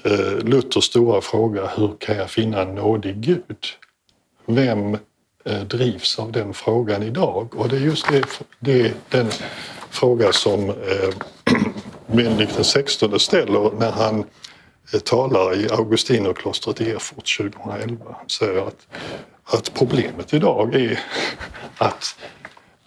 eh, 0.03 0.37
Luthers 0.43 0.83
stora 0.83 1.21
fråga, 1.21 1.67
hur 1.67 1.91
kan 1.99 2.17
jag 2.17 2.29
finna 2.29 2.61
en 2.61 2.75
nådig 2.75 3.15
Gud? 3.15 3.65
Vem 4.45 4.97
Eh, 5.45 5.61
drivs 5.61 6.19
av 6.19 6.31
den 6.31 6.53
frågan 6.53 7.03
idag? 7.03 7.55
Och 7.55 7.69
det 7.69 7.75
är 7.75 7.79
just 7.79 8.07
det, 8.09 8.23
det 8.59 8.93
den 9.09 9.31
fråga 9.89 10.33
som 10.33 10.69
eh, 10.69 11.09
Benedikt 12.07 12.51
XVI 12.51 13.19
ställer 13.19 13.71
när 13.79 13.91
han 13.91 14.25
eh, 14.93 14.99
talar 14.99 15.55
i 15.59 15.69
Augustinerklostret 15.69 16.81
i 16.81 16.91
Erfurt 16.91 17.37
2011. 17.37 18.05
Han 18.05 18.29
säger 18.29 18.67
att, 18.67 18.87
att 19.43 19.73
problemet 19.73 20.33
idag 20.33 20.75
är 20.75 20.99
att, 21.77 22.15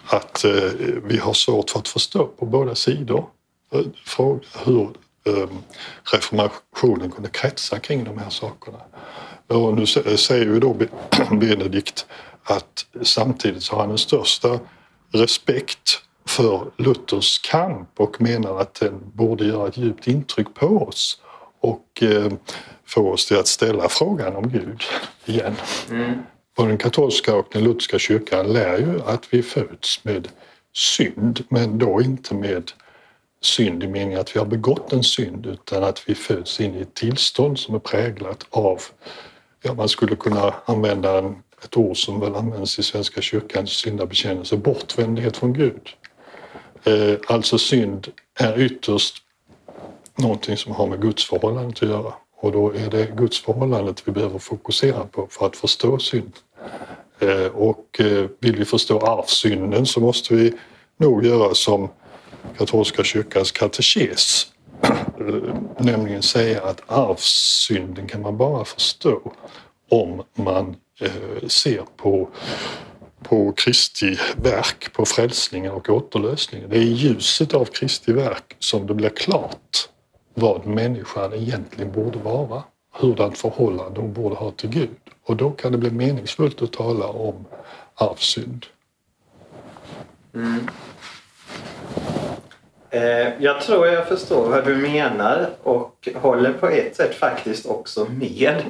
att 0.06 0.44
eh, 0.44 0.70
vi 1.04 1.18
har 1.18 1.32
svårt 1.32 1.70
för 1.70 1.78
att 1.78 1.88
förstå 1.88 2.26
på 2.26 2.46
båda 2.46 2.74
sidor 2.74 3.26
eh, 3.72 4.36
hur 4.64 4.90
ehm, 5.24 5.58
reformationen 6.12 7.10
kunde 7.10 7.28
kretsa 7.28 7.78
kring 7.78 8.04
de 8.04 8.18
här 8.18 8.30
sakerna. 8.30 8.78
Och 9.46 9.74
nu 9.74 9.86
säger 10.16 10.44
ju 10.44 10.60
då 10.60 10.74
Benedikt 11.30 12.06
att 12.44 12.86
samtidigt 13.02 13.62
så 13.62 13.74
har 13.74 13.80
han 13.80 13.88
den 13.88 13.98
största 13.98 14.60
respekt 15.12 16.02
för 16.26 16.70
Luthers 16.76 17.38
kamp 17.38 17.88
och 17.96 18.20
menar 18.20 18.60
att 18.60 18.74
den 18.74 19.00
borde 19.14 19.44
göra 19.44 19.68
ett 19.68 19.76
djupt 19.76 20.06
intryck 20.06 20.54
på 20.54 20.66
oss 20.66 21.20
och 21.60 22.02
eh, 22.02 22.32
få 22.86 23.12
oss 23.12 23.26
till 23.26 23.38
att 23.38 23.46
ställa 23.46 23.88
frågan 23.88 24.36
om 24.36 24.48
Gud 24.48 24.82
igen. 25.24 25.54
Mm. 25.90 26.22
Och 26.56 26.66
den 26.66 26.78
katolska 26.78 27.36
och 27.36 27.46
den 27.52 27.64
lutherska 27.64 27.98
kyrkan 27.98 28.52
lär 28.52 28.78
ju 28.78 29.00
att 29.06 29.34
vi 29.34 29.42
föds 29.42 30.04
med 30.04 30.28
synd, 30.72 31.44
men 31.48 31.78
då 31.78 32.02
inte 32.02 32.34
med 32.34 32.72
synd 33.40 33.84
i 33.84 33.88
meningen 33.88 34.20
att 34.20 34.36
vi 34.36 34.38
har 34.38 34.46
begått 34.46 34.92
en 34.92 35.04
synd 35.04 35.46
utan 35.46 35.84
att 35.84 36.08
vi 36.08 36.14
föds 36.14 36.60
in 36.60 36.74
i 36.74 36.80
ett 36.80 36.94
tillstånd 36.94 37.58
som 37.58 37.74
är 37.74 37.78
präglat 37.78 38.46
av, 38.50 38.82
ja 39.62 39.74
man 39.74 39.88
skulle 39.88 40.16
kunna 40.16 40.54
använda 40.64 41.18
en, 41.18 41.42
ett 41.64 41.76
ord 41.76 41.96
som 41.96 42.20
väl 42.20 42.34
används 42.34 42.78
i 42.78 42.82
Svenska 42.82 43.20
kyrkans 43.20 43.70
syndabekännelse, 43.70 44.56
bortvändhet 44.56 45.36
från 45.36 45.52
Gud. 45.52 45.88
Eh, 46.84 47.14
alltså 47.26 47.58
synd 47.58 48.08
är 48.38 48.60
ytterst 48.60 49.16
någonting 50.16 50.56
som 50.56 50.72
har 50.72 50.86
med 50.86 51.02
gudsförhållandet 51.02 51.82
att 51.82 51.88
göra 51.88 52.14
och 52.36 52.52
då 52.52 52.74
är 52.74 52.90
det 52.90 53.16
gudsförhållandet 53.16 54.08
vi 54.08 54.12
behöver 54.12 54.38
fokusera 54.38 55.04
på 55.04 55.26
för 55.30 55.46
att 55.46 55.56
förstå 55.56 55.98
synd. 55.98 56.32
Eh, 57.18 57.46
och 57.46 58.00
eh, 58.00 58.26
vill 58.40 58.56
vi 58.56 58.64
förstå 58.64 58.98
arvsynden 58.98 59.86
så 59.86 60.00
måste 60.00 60.34
vi 60.34 60.52
nog 60.96 61.24
göra 61.26 61.54
som 61.54 61.88
katolska 62.58 63.04
kyrkans 63.04 63.52
katekes. 63.52 64.46
Nämligen 65.78 66.22
säga 66.22 66.62
att 66.62 66.82
arvsynden 66.86 68.06
kan 68.06 68.22
man 68.22 68.36
bara 68.36 68.64
förstå 68.64 69.32
om 69.90 70.22
man 70.34 70.76
Eh, 71.02 71.48
ser 71.48 71.84
på 71.96 72.28
på 73.22 73.52
Kristi 73.52 74.18
verk, 74.36 74.92
på 74.92 75.04
frälsningen 75.04 75.72
och 75.72 75.88
återlösningen. 75.88 76.70
Det 76.70 76.76
är 76.76 76.82
i 76.82 76.92
ljuset 76.92 77.54
av 77.54 77.64
Kristi 77.64 78.12
verk 78.12 78.56
som 78.58 78.86
det 78.86 78.94
blir 78.94 79.08
klart 79.08 79.88
vad 80.34 80.66
människan 80.66 81.32
egentligen 81.32 81.92
borde 81.92 82.18
vara, 82.18 82.62
hurdant 82.92 83.38
förhållande 83.38 84.00
hon 84.00 84.12
borde 84.12 84.34
ha 84.34 84.50
till 84.50 84.68
Gud. 84.70 84.96
Och 85.24 85.36
då 85.36 85.50
kan 85.50 85.72
det 85.72 85.78
bli 85.78 85.90
meningsfullt 85.90 86.62
att 86.62 86.72
tala 86.72 87.06
om 87.06 87.44
arvsynd. 87.94 88.66
Mm. 90.34 90.68
Eh, 92.94 93.42
jag 93.42 93.60
tror 93.60 93.86
jag 93.86 94.08
förstår 94.08 94.48
vad 94.48 94.64
du 94.64 94.76
menar 94.76 95.50
och 95.62 96.08
håller 96.14 96.52
på 96.52 96.68
ett 96.68 96.96
sätt 96.96 97.14
faktiskt 97.14 97.66
också 97.66 98.06
med. 98.10 98.62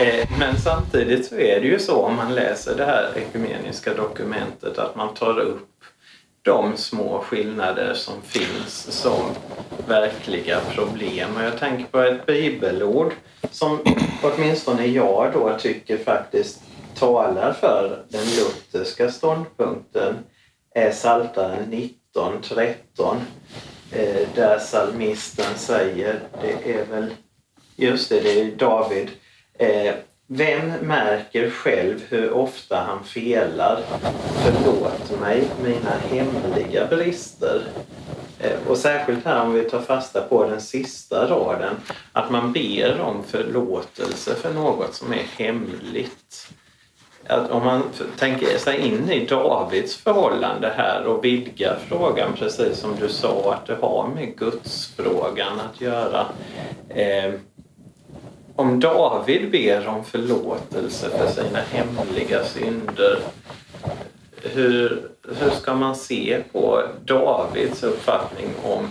Eh, 0.00 0.28
men 0.38 0.56
samtidigt 0.56 1.26
så 1.26 1.34
är 1.34 1.60
det 1.60 1.66
ju 1.66 1.78
så 1.78 2.02
om 2.02 2.16
man 2.16 2.34
läser 2.34 2.76
det 2.76 2.84
här 2.84 3.08
ekumeniska 3.16 3.94
dokumentet 3.94 4.78
att 4.78 4.96
man 4.96 5.14
tar 5.14 5.38
upp 5.38 5.68
de 6.42 6.76
små 6.76 7.18
skillnader 7.18 7.94
som 7.94 8.14
finns 8.22 8.86
som 8.90 9.20
verkliga 9.88 10.60
problem. 10.74 11.36
Och 11.36 11.42
jag 11.42 11.58
tänker 11.58 11.84
på 11.84 12.00
ett 12.00 12.26
bibelord 12.26 13.12
som 13.50 13.78
åtminstone 14.22 14.86
jag 14.86 15.30
då 15.32 15.56
tycker 15.58 15.96
faktiskt 15.96 16.62
talar 16.98 17.52
för 17.52 18.04
den 18.08 18.24
lutherska 18.24 19.10
ståndpunkten 19.10 20.14
är 20.74 20.90
Psaltaren 20.90 21.70
19, 21.70 21.98
13 22.42 23.16
eh, 23.92 24.28
där 24.34 24.58
salmisten 24.58 25.54
säger, 25.56 26.20
det 26.42 26.74
är 26.74 26.86
väl, 26.86 27.14
just 27.76 28.08
det, 28.08 28.20
det 28.20 28.40
är 28.40 28.56
David. 28.56 29.10
Eh, 29.58 29.94
vem 30.28 30.70
märker 30.70 31.50
själv 31.50 32.04
hur 32.08 32.32
ofta 32.32 32.76
han 32.76 33.04
felar? 33.04 33.82
Förlåt 34.44 35.20
mig 35.20 35.48
mina 35.62 35.90
hemliga 36.10 36.86
brister. 36.86 37.62
Eh, 38.38 38.68
och 38.68 38.78
särskilt 38.78 39.24
här 39.24 39.42
om 39.42 39.52
vi 39.52 39.62
tar 39.62 39.80
fasta 39.80 40.20
på 40.20 40.44
den 40.48 40.60
sista 40.60 41.26
raden, 41.30 41.74
att 42.12 42.30
man 42.30 42.52
ber 42.52 43.00
om 43.00 43.24
förlåtelse 43.24 44.34
för 44.34 44.54
något 44.54 44.94
som 44.94 45.12
är 45.12 45.26
hemligt 45.36 46.48
att 47.28 47.50
om 47.50 47.64
man 47.64 47.82
tänker 48.18 48.58
sig 48.58 48.78
in 48.78 49.10
i 49.10 49.26
Davids 49.26 49.96
förhållande 49.96 50.72
här 50.76 51.04
och 51.04 51.24
vidgar 51.24 51.78
frågan 51.88 52.32
precis 52.38 52.78
som 52.78 52.96
du 53.00 53.08
sa 53.08 53.54
att 53.54 53.66
det 53.66 53.76
har 53.80 54.08
med 54.14 54.36
gudsfrågan 54.36 55.60
att 55.60 55.80
göra. 55.80 56.26
Eh, 56.88 57.32
om 58.56 58.80
David 58.80 59.50
ber 59.50 59.86
om 59.86 60.04
förlåtelse 60.04 61.10
för 61.10 61.42
sina 61.42 61.58
hemliga 61.58 62.44
synder 62.44 63.18
hur, 64.42 65.02
hur 65.40 65.50
ska 65.50 65.74
man 65.74 65.96
se 65.96 66.42
på 66.52 66.82
Davids 67.04 67.82
uppfattning 67.82 68.48
om 68.62 68.88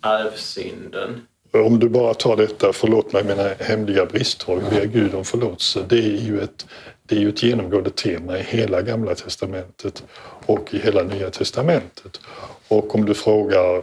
arvsynden? 0.00 1.20
Om 1.52 1.78
du 1.78 1.88
bara 1.88 2.14
tar 2.14 2.36
detta, 2.36 2.72
förlåt 2.72 3.12
mig 3.12 3.24
mina 3.24 3.48
hemliga 3.60 4.06
brister 4.06 4.52
och 4.52 4.62
ber 4.70 4.84
Gud 4.84 5.14
om 5.14 5.24
förlåtelse. 5.24 5.84
Det 5.88 5.98
är 5.98 6.20
ju 6.20 6.40
ett 6.40 6.66
det 7.06 7.16
är 7.16 7.20
ju 7.20 7.28
ett 7.28 7.42
genomgående 7.42 7.90
tema 7.90 8.38
i 8.38 8.42
hela 8.42 8.82
Gamla 8.82 9.14
Testamentet 9.14 10.04
och 10.46 10.74
i 10.74 10.78
hela 10.78 11.02
Nya 11.02 11.30
Testamentet. 11.30 12.20
Och 12.68 12.94
om 12.94 13.04
du 13.04 13.14
frågar 13.14 13.82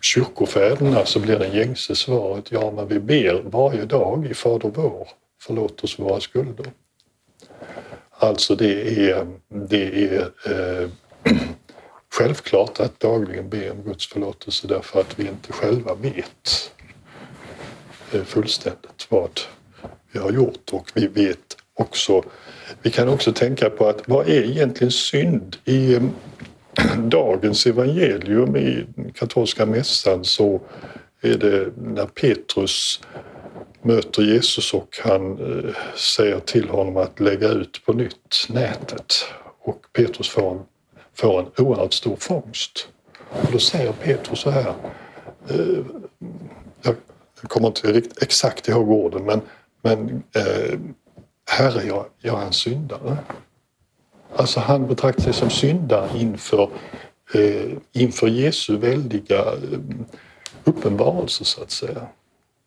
kyrkofäderna 0.00 1.04
så 1.04 1.20
blir 1.20 1.38
det 1.38 1.48
gängse 1.48 1.96
svaret 1.96 2.52
ja, 2.52 2.72
men 2.76 2.88
vi 2.88 3.00
ber 3.00 3.42
varje 3.44 3.84
dag 3.84 4.26
i 4.30 4.34
Fader 4.34 4.70
vår, 4.74 5.08
förlåt 5.42 5.84
oss 5.84 5.98
våra 5.98 6.20
skulder. 6.20 6.66
Alltså 8.10 8.54
det 8.54 9.10
är, 9.10 9.26
det 9.48 10.04
är 10.04 10.30
eh, 10.46 10.88
självklart 12.14 12.80
att 12.80 13.00
dagligen 13.00 13.48
be 13.48 13.70
om 13.70 13.82
Guds 13.82 14.06
förlåtelse 14.06 14.66
därför 14.66 15.00
att 15.00 15.18
vi 15.18 15.22
inte 15.22 15.52
själva 15.52 15.94
vet 15.94 16.72
eh, 18.12 18.22
fullständigt 18.22 19.06
vad 19.08 19.40
vi 20.12 20.18
har 20.18 20.32
gjort 20.32 20.70
och 20.72 20.90
vi 20.94 21.06
vet 21.06 21.56
också 21.74 22.22
vi 22.82 22.90
kan 22.90 23.08
också 23.08 23.32
tänka 23.32 23.70
på 23.70 23.88
att 23.88 24.08
vad 24.08 24.28
är 24.28 24.42
egentligen 24.42 24.90
synd? 24.90 25.56
I 25.64 25.94
eh, 25.94 26.02
dagens 26.98 27.66
evangelium 27.66 28.56
i 28.56 28.86
katolska 29.14 29.66
mässan 29.66 30.24
så 30.24 30.60
är 31.20 31.38
det 31.38 31.68
när 31.76 32.06
Petrus 32.06 33.00
möter 33.82 34.22
Jesus 34.22 34.74
och 34.74 34.98
han 35.04 35.32
eh, 35.32 35.74
säger 35.96 36.40
till 36.40 36.68
honom 36.68 36.96
att 36.96 37.20
lägga 37.20 37.48
ut 37.48 37.84
på 37.86 37.92
nytt 37.92 38.46
nätet 38.48 39.14
och 39.62 39.86
Petrus 39.92 40.28
får 40.28 40.50
en, 40.50 40.60
får 41.14 41.40
en 41.40 41.46
oerhört 41.66 41.92
stor 41.92 42.16
fångst. 42.16 42.88
Och 43.28 43.52
då 43.52 43.58
säger 43.58 43.92
Petrus 43.92 44.40
så 44.40 44.50
här, 44.50 44.74
eh, 45.48 45.84
jag 46.82 46.94
kommer 47.48 47.66
inte 47.66 47.92
riktigt 47.92 48.22
exakt 48.22 48.68
ihåg 48.68 48.88
orden 48.90 49.24
men, 49.24 49.40
men 49.82 50.22
Herre, 51.52 51.84
jag, 51.84 52.06
jag 52.20 52.42
är 52.42 52.46
en 52.46 52.52
syndare. 52.52 53.18
Alltså 54.36 54.60
han 54.60 54.86
betraktar 54.86 55.22
sig 55.22 55.32
som 55.32 55.50
syndare 55.50 56.08
inför, 56.18 56.70
eh, 57.34 57.72
inför 57.92 58.28
Jesu 58.28 58.76
väldiga 58.76 59.38
eh, 59.38 59.78
uppenbarelse 60.64 61.44
så 61.44 61.62
att 61.62 61.70
säga. 61.70 62.06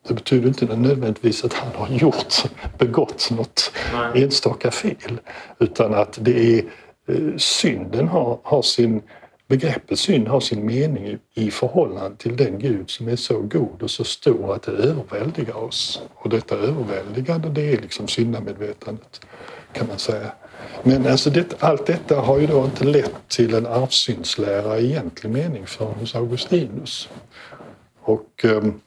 Det 0.08 0.14
betyder 0.14 0.48
inte 0.48 0.66
nödvändigtvis 0.66 1.44
att 1.44 1.54
han 1.54 1.72
har 1.76 1.88
gjort, 1.98 2.34
begått 2.78 3.32
något 3.32 3.72
Nej. 3.94 4.24
enstaka 4.24 4.72
fel 4.72 5.20
utan 5.60 5.94
att 5.94 6.18
det 6.22 6.60
är 6.60 6.64
eh, 7.08 7.38
synden 7.38 8.08
har, 8.08 8.40
har 8.44 8.62
sin 8.62 9.02
Begreppet 9.48 10.00
synd 10.00 10.28
har 10.28 10.40
sin 10.40 10.66
mening 10.66 11.18
i 11.34 11.52
förhållande 11.52 12.18
till 12.18 12.38
den 12.38 12.60
Gud 12.60 12.90
som 12.90 13.08
är 13.08 13.16
så 13.16 13.42
god 13.42 13.84
och 13.84 13.92
så 13.92 14.04
stor 14.04 14.56
att 14.56 14.64
det 14.64 14.72
överväldigar 14.72 15.56
oss. 15.56 16.02
Och 16.16 16.30
detta 16.30 16.56
överväldigande 16.56 17.50
det 17.50 17.74
är 17.74 17.82
liksom 17.82 18.08
syndamedvetandet 18.08 19.22
kan 19.74 19.88
man 19.88 20.00
säga. 20.00 20.32
Men 20.84 21.08
alltså 21.08 21.30
det, 21.30 21.64
allt 21.64 21.86
detta 21.86 22.20
har 22.20 22.40
ju 22.40 22.48
då 22.48 22.66
inte 22.66 22.84
lett 22.84 23.28
till 23.28 23.54
en 23.54 23.66
arvsyndslära 23.66 24.80
i 24.80 24.86
egentlig 24.86 25.32
mening 25.32 25.66
för 25.66 25.86
hos 25.86 26.16
Augustinus. 26.16 27.10
Och 28.02 28.46
um, 28.46 28.82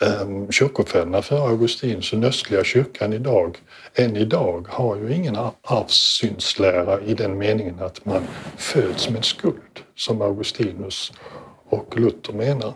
Ehm, 0.00 0.36
um, 0.36 0.52
kyrkofäderna 0.52 1.22
för 1.22 1.48
Augustinus 1.48 2.12
och 2.12 2.20
den 2.20 2.28
östliga 2.28 2.64
kyrkan 2.64 3.12
idag, 3.12 3.58
än 3.94 4.16
idag, 4.16 4.66
har 4.68 4.96
ju 4.96 5.14
ingen 5.14 5.36
arvssynslära 5.62 7.00
i 7.00 7.14
den 7.14 7.38
meningen 7.38 7.80
att 7.80 8.04
man 8.04 8.22
föds 8.56 9.10
med 9.10 9.24
skuld, 9.24 9.80
som 9.94 10.22
Augustinus 10.22 11.12
och 11.68 11.98
Luther 11.98 12.32
menar. 12.32 12.74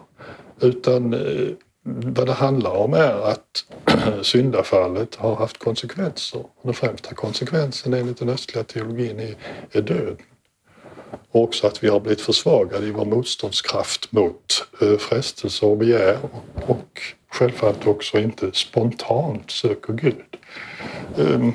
Utan 0.61 1.15
eh, 1.15 1.49
vad 1.83 2.27
det 2.27 2.33
handlar 2.33 2.71
om 2.71 2.95
är 2.95 3.29
att 3.29 3.65
syndafallet 4.23 5.15
har 5.15 5.37
haft 5.37 5.59
konsekvenser. 5.59 6.45
Den 6.63 6.75
främsta 6.75 7.15
konsekvensen 7.15 7.95
enligt 7.95 8.19
den 8.19 8.29
östliga 8.29 8.65
teologin 8.65 9.21
är, 9.21 9.35
är 9.73 9.83
döden. 9.83 10.17
Och 11.31 11.43
också 11.43 11.67
att 11.67 11.85
vi 11.85 11.89
har 11.89 12.01
blivit 12.01 12.21
försvagade 12.21 12.87
i 12.87 12.91
vår 12.91 13.05
motståndskraft 13.05 14.13
mot 14.13 14.67
eh, 14.73 14.79
frestelser 14.79 14.99
frestelse 14.99 15.67
och 15.67 15.77
begär 15.77 16.19
och, 16.23 16.71
och 16.71 17.01
självfallet 17.33 17.87
också 17.87 18.19
inte 18.19 18.51
spontant 18.53 19.51
söker 19.51 19.93
Gud. 19.93 20.37
Ehm, 21.19 21.53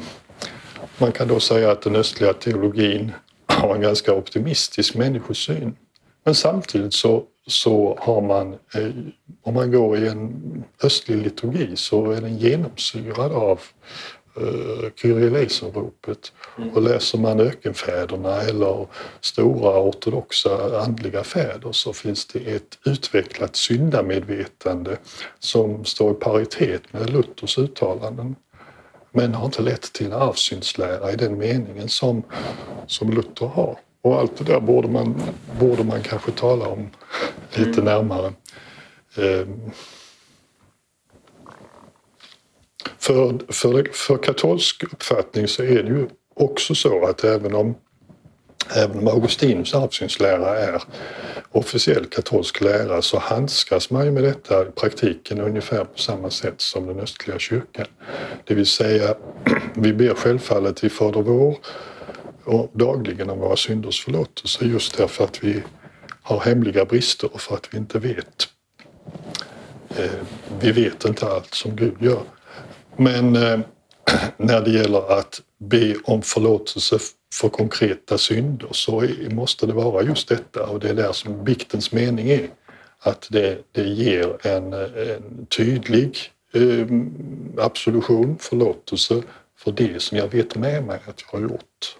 man 0.97 1.11
kan 1.11 1.27
då 1.27 1.39
säga 1.39 1.71
att 1.71 1.81
den 1.81 1.95
östliga 1.95 2.33
teologin 2.33 3.11
har 3.47 3.75
en 3.75 3.81
ganska 3.81 4.13
optimistisk 4.13 4.95
människosyn. 4.95 5.75
Men 6.23 6.35
samtidigt 6.35 6.93
så 6.93 7.23
så 7.47 7.97
har 8.01 8.21
man, 8.21 8.53
eh, 8.53 8.89
om 9.43 9.53
man 9.53 9.71
går 9.71 9.97
i 9.97 10.07
en 10.07 10.63
östlig 10.83 11.17
liturgi 11.17 11.75
så 11.75 12.11
är 12.11 12.21
den 12.21 12.37
genomsyrad 12.37 13.31
av 13.31 13.59
uh, 14.41 14.89
Kyrie 14.95 15.28
eleison-ropet. 15.28 16.32
Mm. 16.58 16.69
Och 16.69 16.82
läser 16.82 17.17
man 17.17 17.39
ökenfäderna 17.39 18.41
eller 18.41 18.88
stora 19.21 19.80
ortodoxa 19.80 20.80
andliga 20.82 21.24
fäder 21.24 21.71
så 21.71 21.93
finns 21.93 22.26
det 22.26 22.39
ett 22.39 22.78
utvecklat 22.86 23.56
syndamedvetande 23.56 24.98
som 25.39 25.86
står 25.86 26.12
i 26.12 26.15
paritet 26.15 26.93
med 26.93 27.10
Luthers 27.10 27.58
uttalanden 27.58 28.36
men 29.12 29.34
har 29.34 29.45
inte 29.45 29.62
lett 29.62 29.93
till 29.93 30.06
en 30.06 30.13
arvsyndslära 30.13 31.12
i 31.12 31.15
den 31.15 31.38
meningen 31.38 31.89
som, 31.89 32.24
som 32.88 33.12
Luther 33.12 33.45
har. 33.45 33.78
Och 34.02 34.19
allt 34.19 34.38
det 34.38 34.43
där 34.43 34.60
borde 34.60 34.88
man, 34.88 35.21
borde 35.60 35.84
man 35.84 36.02
kanske 36.02 36.32
tala 36.32 36.67
om 36.67 36.89
lite 37.54 37.82
mm. 37.82 37.86
närmare. 37.86 38.34
Ehm, 39.17 39.71
för, 43.05 43.53
för, 43.53 43.93
för 43.93 44.17
katolsk 44.17 44.83
uppfattning 44.83 45.47
så 45.47 45.63
är 45.63 45.83
det 45.83 45.89
ju 45.89 46.07
också 46.35 46.75
så 46.75 47.05
att 47.05 47.23
även 47.23 47.55
om, 47.55 47.75
även 48.75 48.99
om 48.99 49.07
Augustinus 49.07 49.73
arvsynslära 49.73 50.57
är 50.57 50.83
officiell 51.51 52.05
katolsk 52.05 52.61
lära 52.61 53.01
så 53.01 53.19
handskas 53.19 53.89
man 53.89 54.05
ju 54.05 54.11
med 54.11 54.23
detta 54.23 54.61
i 54.61 54.71
praktiken 54.71 55.41
ungefär 55.41 55.83
på 55.83 55.97
samma 55.97 56.29
sätt 56.29 56.61
som 56.61 56.87
den 56.87 56.99
östliga 56.99 57.39
kyrkan. 57.39 57.85
Det 58.43 58.53
vill 58.53 58.65
säga, 58.65 59.15
vi 59.73 59.93
ber 59.93 60.13
självfallet 60.13 60.83
i 60.83 60.89
Fader 60.89 61.21
vår 61.21 61.57
och 62.43 62.71
dagligen 62.73 63.29
om 63.29 63.39
våra 63.39 63.55
synders 63.55 64.03
förlåtelse 64.03 64.65
just 64.65 64.97
därför 64.97 65.23
att 65.23 65.43
vi 65.43 65.63
har 66.21 66.39
hemliga 66.39 66.85
brister 66.85 67.33
och 67.33 67.41
för 67.41 67.55
att 67.55 67.73
vi 67.73 67.77
inte 67.77 67.99
vet. 67.99 68.47
Eh, 69.97 70.11
vi 70.59 70.71
vet 70.71 71.05
inte 71.05 71.27
allt 71.27 71.53
som 71.53 71.75
Gud 71.75 71.95
gör. 71.99 72.23
Men 72.97 73.36
eh, 73.36 73.60
när 74.38 74.62
det 74.62 74.71
gäller 74.71 75.19
att 75.19 75.41
be 75.58 75.95
om 76.03 76.21
förlåtelse 76.21 76.99
för 77.34 77.49
konkreta 77.49 78.17
synder 78.17 78.67
så 78.71 79.08
måste 79.29 79.65
det 79.65 79.73
vara 79.73 80.03
just 80.03 80.27
detta 80.27 80.65
och 80.65 80.79
det 80.79 80.89
är 80.89 80.93
där 80.93 81.12
som 81.12 81.43
biktens 81.43 81.91
mening 81.91 82.29
är. 82.29 82.49
Att 82.99 83.27
det, 83.31 83.58
det 83.71 83.84
ger 83.84 84.47
en, 84.47 84.73
en 84.73 85.45
tydlig 85.45 86.17
eh, 86.53 86.88
absolution, 87.58 88.38
förlåtelse 88.39 89.23
för 89.58 89.71
det 89.71 90.01
som 90.01 90.17
jag 90.17 90.27
vet 90.27 90.55
med 90.55 90.84
mig 90.84 90.99
att 91.08 91.23
jag 91.31 91.39
har 91.39 91.47
gjort. 91.49 91.95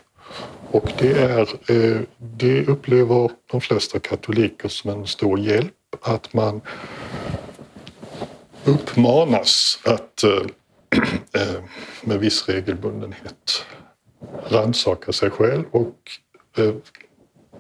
Och 0.72 0.92
det, 0.98 1.12
är, 1.12 1.72
eh, 1.72 2.02
det 2.18 2.68
upplever 2.68 3.32
de 3.52 3.62
flesta 3.62 4.00
katoliker 4.00 4.70
som 4.70 4.90
en 4.90 5.08
stor 5.08 5.40
hjälp 5.40 5.74
att 6.02 6.34
man 6.34 6.62
uppmanas 8.66 9.80
att 9.84 10.24
eh, 10.24 10.32
eh, 10.32 10.46
Eh, 11.36 11.64
med 12.02 12.20
viss 12.20 12.50
regelbundenhet 12.50 13.66
rannsaka 14.48 15.12
sig 15.12 15.30
själv 15.30 15.64
och 15.72 15.96
eh, 16.58 16.74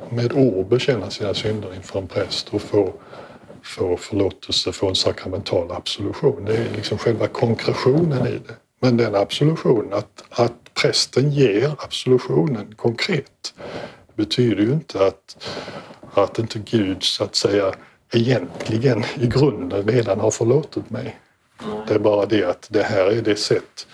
med 0.09 0.33
ord 0.33 0.67
bekänna 0.67 1.09
sina 1.09 1.33
synder 1.33 1.75
inför 1.75 1.99
en 1.99 2.07
präst 2.07 2.53
och 2.53 2.61
få, 2.61 2.93
få 3.63 3.97
förlåtelse, 3.97 4.71
få 4.71 4.89
en 4.89 4.95
sakramental 4.95 5.71
absolution. 5.71 6.45
Det 6.45 6.57
är 6.57 6.73
liksom 6.75 6.97
själva 6.97 7.27
konkretionen 7.27 8.27
i 8.27 8.31
det. 8.47 8.55
Men 8.79 8.97
den 8.97 9.15
absolutionen, 9.15 9.93
att, 9.93 10.23
att 10.29 10.73
prästen 10.73 11.31
ger 11.31 11.75
absolutionen 11.79 12.75
konkret 12.75 13.53
betyder 14.15 14.63
ju 14.63 14.71
inte 14.71 15.05
att, 15.07 15.47
att 16.13 16.39
inte 16.39 16.59
Gud 16.59 17.03
så 17.03 17.23
att 17.23 17.35
säga 17.35 17.73
egentligen 18.13 19.03
i 19.19 19.27
grunden 19.27 19.87
redan 19.87 20.19
har 20.19 20.31
förlåtit 20.31 20.89
mig. 20.89 21.19
Det 21.87 21.93
är 21.93 21.99
bara 21.99 22.25
det 22.25 22.43
att 22.43 22.67
det 22.71 22.83
här 22.83 23.05
är 23.05 23.21
det 23.21 23.35
sätt 23.35 23.87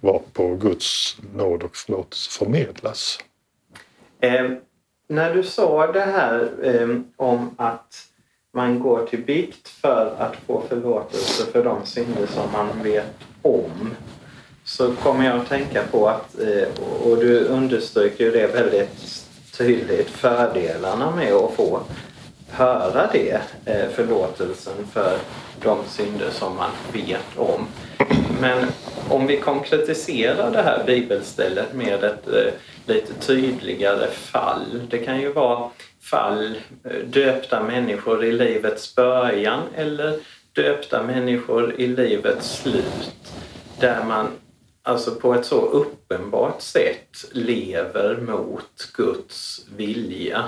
varpå 0.00 0.54
Guds 0.54 1.16
nåd 1.34 1.62
och 1.62 1.76
förlåtelse 1.76 2.30
förmedlas. 2.30 3.18
Eh, 4.20 4.50
när 5.08 5.34
du 5.34 5.42
sa 5.42 5.92
det 5.92 6.00
här 6.00 6.50
eh, 6.62 6.88
om 7.16 7.54
att 7.58 8.06
man 8.52 8.80
går 8.80 9.06
till 9.06 9.24
bikt 9.24 9.68
för 9.68 10.14
att 10.18 10.36
få 10.46 10.62
förlåtelse 10.68 11.46
för 11.52 11.64
de 11.64 11.86
synder 11.86 12.26
som 12.26 12.52
man 12.52 12.82
vet 12.82 13.16
om 13.42 13.94
så 14.64 14.94
kommer 14.94 15.24
jag 15.24 15.40
att 15.40 15.48
tänka 15.48 15.82
på 15.90 16.08
att, 16.08 16.40
eh, 16.40 16.68
och 17.02 17.16
du 17.16 17.44
understryker 17.44 18.24
ju 18.24 18.30
det 18.30 18.46
väldigt 18.46 19.26
tydligt, 19.58 20.10
fördelarna 20.10 21.16
med 21.16 21.32
att 21.32 21.54
få 21.54 21.80
höra 22.50 23.10
det, 23.12 23.40
eh, 23.64 23.88
förlåtelsen 23.88 24.86
för 24.92 25.18
de 25.62 25.78
synder 25.88 26.30
som 26.30 26.56
man 26.56 26.70
vet 26.92 27.36
om. 27.36 27.66
Men 28.40 28.66
om 29.08 29.26
vi 29.26 29.36
konkretiserar 29.36 30.50
det 30.50 30.62
här 30.62 30.84
bibelstället 30.86 31.74
med 31.74 32.04
ett 32.04 32.28
eh, 32.28 32.52
lite 32.86 33.14
tydligare 33.14 34.06
fall. 34.06 34.80
Det 34.90 34.98
kan 34.98 35.20
ju 35.20 35.32
vara 35.32 35.70
fall 36.00 36.54
eh, 36.84 36.96
döpta 37.06 37.62
människor 37.62 38.24
i 38.24 38.32
livets 38.32 38.94
början 38.94 39.62
eller 39.76 40.18
döpta 40.52 41.02
människor 41.02 41.80
i 41.80 41.86
livets 41.86 42.62
slut 42.62 43.32
där 43.80 44.04
man 44.04 44.26
alltså 44.82 45.14
på 45.14 45.34
ett 45.34 45.46
så 45.46 45.60
uppenbart 45.60 46.60
sätt 46.60 47.24
lever 47.32 48.16
mot 48.16 48.92
Guds 48.94 49.66
vilja. 49.76 50.44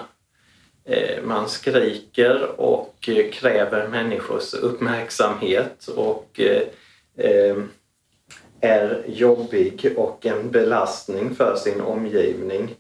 Man 1.33 1.49
skriker 1.49 2.61
och 2.61 3.09
eh, 3.09 3.31
kräver 3.31 3.89
människors 3.89 4.55
uppmärksamhet 4.55 5.87
och 5.87 6.41
eh, 6.41 6.63
eh, 7.17 7.57
är 8.61 9.05
jobbig 9.07 9.93
och 9.97 10.27
en 10.27 10.51
belastning 10.51 11.35
för 11.35 11.57
sin 11.57 11.81
omgivning. 11.81 12.75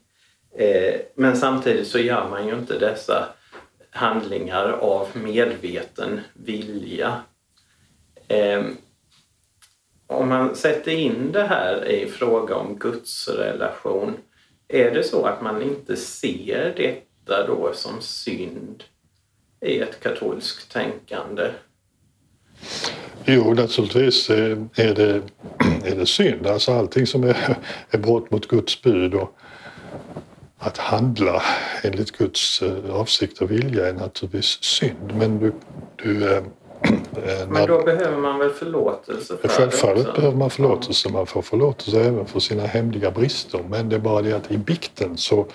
Men 1.14 1.36
samtidigt 1.36 1.88
så 1.88 1.98
gör 1.98 2.28
man 2.28 2.46
ju 2.46 2.54
inte 2.54 2.78
dessa 2.78 3.28
handlingar 3.90 4.68
av 4.68 5.08
medveten 5.14 6.20
vilja 6.34 7.20
ehm, 8.28 8.76
om 10.06 10.28
man 10.28 10.56
sätter 10.56 10.92
in 10.92 11.32
det 11.32 11.44
här 11.44 11.88
i 11.88 12.06
fråga 12.06 12.56
om 12.56 12.78
Guds 12.78 13.28
relation, 13.28 14.16
är 14.68 14.90
det 14.90 15.02
så 15.02 15.24
att 15.24 15.42
man 15.42 15.62
inte 15.62 15.96
ser 15.96 16.74
det 16.76 17.11
detta 17.24 17.46
då 17.46 17.72
som 17.72 18.00
synd 18.00 18.84
i 19.60 19.78
ett 19.80 20.00
katolskt 20.00 20.72
tänkande? 20.72 21.50
Jo, 23.24 23.54
naturligtvis 23.54 24.30
är 24.30 24.94
det, 24.94 25.22
är 25.84 25.96
det 25.96 26.06
synd. 26.06 26.46
Alltså 26.46 26.72
allting 26.72 27.06
som 27.06 27.24
är, 27.24 27.56
är 27.90 27.98
brott 27.98 28.30
mot 28.30 28.48
Guds 28.48 28.82
bud 28.82 29.14
och 29.14 29.36
att 30.58 30.78
handla 30.78 31.42
enligt 31.82 32.10
Guds 32.10 32.62
eh, 32.62 32.94
avsikt 32.94 33.42
och 33.42 33.50
vilja 33.50 33.88
är 33.88 33.92
naturligtvis 33.92 34.62
synd. 34.62 35.14
Men 35.18 35.38
du, 35.38 35.52
du 35.96 36.34
eh, 36.34 36.42
Eh, 37.26 37.48
Men 37.48 37.66
då 37.66 37.82
behöver 37.82 38.16
man 38.16 38.38
väl 38.38 38.50
förlåtelse 38.50 39.36
för 39.36 39.48
Självfallet 39.48 40.06
det 40.06 40.12
behöver 40.12 40.36
man 40.36 40.50
förlåtelse. 40.50 41.08
Man 41.12 41.26
får 41.26 41.42
förlåtelse 41.42 42.00
även 42.00 42.26
för 42.26 42.40
sina 42.40 42.66
hemliga 42.66 43.10
brister. 43.10 43.60
Men 43.68 43.88
det 43.88 43.96
är 43.96 44.00
bara 44.00 44.22
det 44.22 44.32
att 44.32 44.50
i 44.50 44.58
bikten 44.58 45.16
så 45.16 45.46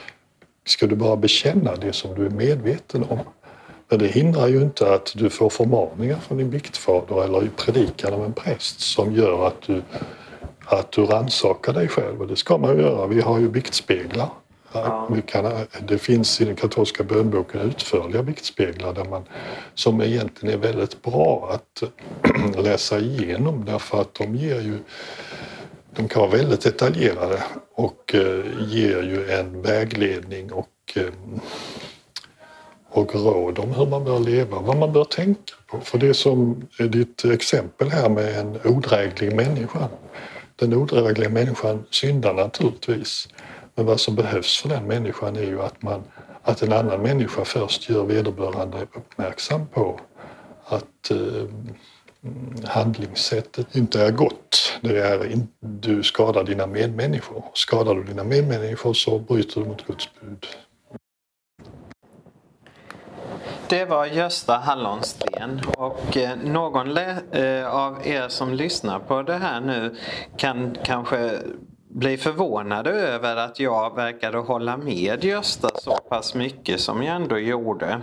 ska 0.69 0.87
du 0.87 0.95
bara 0.95 1.15
bekänna 1.15 1.75
det 1.75 1.93
som 1.93 2.15
du 2.15 2.25
är 2.25 2.29
medveten 2.29 3.03
om. 3.09 3.19
Men 3.89 3.99
det 3.99 4.07
hindrar 4.07 4.47
ju 4.47 4.61
inte 4.61 4.93
att 4.93 5.13
du 5.15 5.29
får 5.29 5.49
förmaningar 5.49 6.19
från 6.19 6.37
din 6.37 6.49
biktfader 6.49 7.23
eller 7.23 7.49
predikan 7.55 8.13
av 8.13 8.25
en 8.25 8.33
präst 8.33 8.79
som 8.79 9.15
gör 9.15 9.47
att 9.47 9.61
du, 9.61 9.81
att 10.65 10.91
du 10.91 11.05
rannsakar 11.05 11.73
dig 11.73 11.87
själv. 11.87 12.21
Och 12.21 12.27
det 12.27 12.35
ska 12.35 12.57
man 12.57 12.75
ju 12.75 12.81
göra. 12.81 13.07
Vi 13.07 13.21
har 13.21 13.39
ju 13.39 13.49
biktspeglar. 13.49 14.29
Ja. 14.71 15.09
Kan, 15.25 15.51
det 15.87 15.97
finns 15.97 16.41
i 16.41 16.45
den 16.45 16.55
katolska 16.55 17.03
bönboken 17.03 17.61
utförliga 17.61 18.21
viktspeglar 18.21 18.93
där 18.93 19.05
man, 19.05 19.23
som 19.73 20.01
egentligen 20.01 20.55
är 20.55 20.67
väldigt 20.67 21.01
bra 21.01 21.49
att 21.53 21.83
läsa 22.63 22.99
igenom 22.99 23.65
därför 23.65 24.01
att 24.01 24.13
de 24.13 24.35
ger 24.35 24.61
ju 24.61 24.79
de 25.97 26.07
kan 26.07 26.21
vara 26.21 26.31
väldigt 26.31 26.61
detaljerade 26.61 27.43
och 27.75 28.15
eh, 28.15 28.45
ger 28.59 29.03
ju 29.03 29.31
en 29.31 29.61
vägledning 29.61 30.51
och, 30.53 30.93
eh, 30.95 31.13
och 32.89 33.15
råd 33.15 33.59
om 33.59 33.73
hur 33.73 33.85
man 33.85 34.03
bör 34.03 34.19
leva, 34.19 34.59
vad 34.59 34.77
man 34.77 34.93
bör 34.93 35.03
tänka 35.03 35.53
på. 35.67 35.79
För 35.79 35.97
det 35.97 36.13
som 36.13 36.67
är 36.79 36.87
ditt 36.87 37.25
exempel 37.25 37.89
här 37.89 38.09
med 38.09 38.39
en 38.39 38.59
odräglig 38.63 39.35
människa. 39.35 39.89
Den 40.55 40.73
odrägliga 40.73 41.29
människan 41.29 41.85
syndar 41.91 42.33
naturligtvis. 42.33 43.27
Men 43.75 43.85
vad 43.85 43.99
som 43.99 44.15
behövs 44.15 44.61
för 44.61 44.69
den 44.69 44.83
människan 44.83 45.35
är 45.35 45.43
ju 45.43 45.61
att, 45.61 45.81
man, 45.81 46.03
att 46.43 46.61
en 46.61 46.73
annan 46.73 47.01
människa 47.01 47.45
först 47.45 47.89
gör 47.89 48.03
vederbörande 48.03 48.81
uppmärksam 48.81 49.67
på 49.67 49.99
att 50.65 51.11
eh, 51.11 51.47
handlingssättet 52.63 53.75
inte 53.75 54.01
är 54.01 54.11
gott. 54.11 54.79
Det 54.81 54.99
är 54.99 55.31
in, 55.31 55.47
du 55.59 56.03
skadar 56.03 56.43
dina 56.43 56.67
medmänniskor. 56.67 57.43
Skadar 57.53 57.95
du 57.95 58.03
dina 58.03 58.23
medmänniskor 58.23 58.93
så 58.93 59.19
bryter 59.19 59.61
du 59.61 59.67
mot 59.67 59.87
Guds 59.87 60.09
bud. 60.21 60.45
Det 63.69 63.85
var 63.85 64.05
Gösta 64.05 64.57
Hallonsten 64.57 65.61
och 65.77 66.17
eh, 66.17 66.37
någon 66.43 66.97
eh, 66.97 67.75
av 67.75 68.07
er 68.07 68.27
som 68.27 68.53
lyssnar 68.53 68.99
på 68.99 69.21
det 69.21 69.33
här 69.33 69.61
nu 69.61 69.95
kan 70.37 70.77
kanske 70.83 71.39
bli 71.97 72.17
förvånade 72.17 72.89
över 72.89 73.35
att 73.35 73.59
jag 73.59 73.95
verkade 73.95 74.37
hålla 74.37 74.77
med 74.77 75.23
Gösta 75.23 75.69
så 75.75 75.97
pass 75.97 76.35
mycket 76.35 76.79
som 76.79 77.03
jag 77.03 77.15
ändå 77.15 77.39
gjorde. 77.39 78.01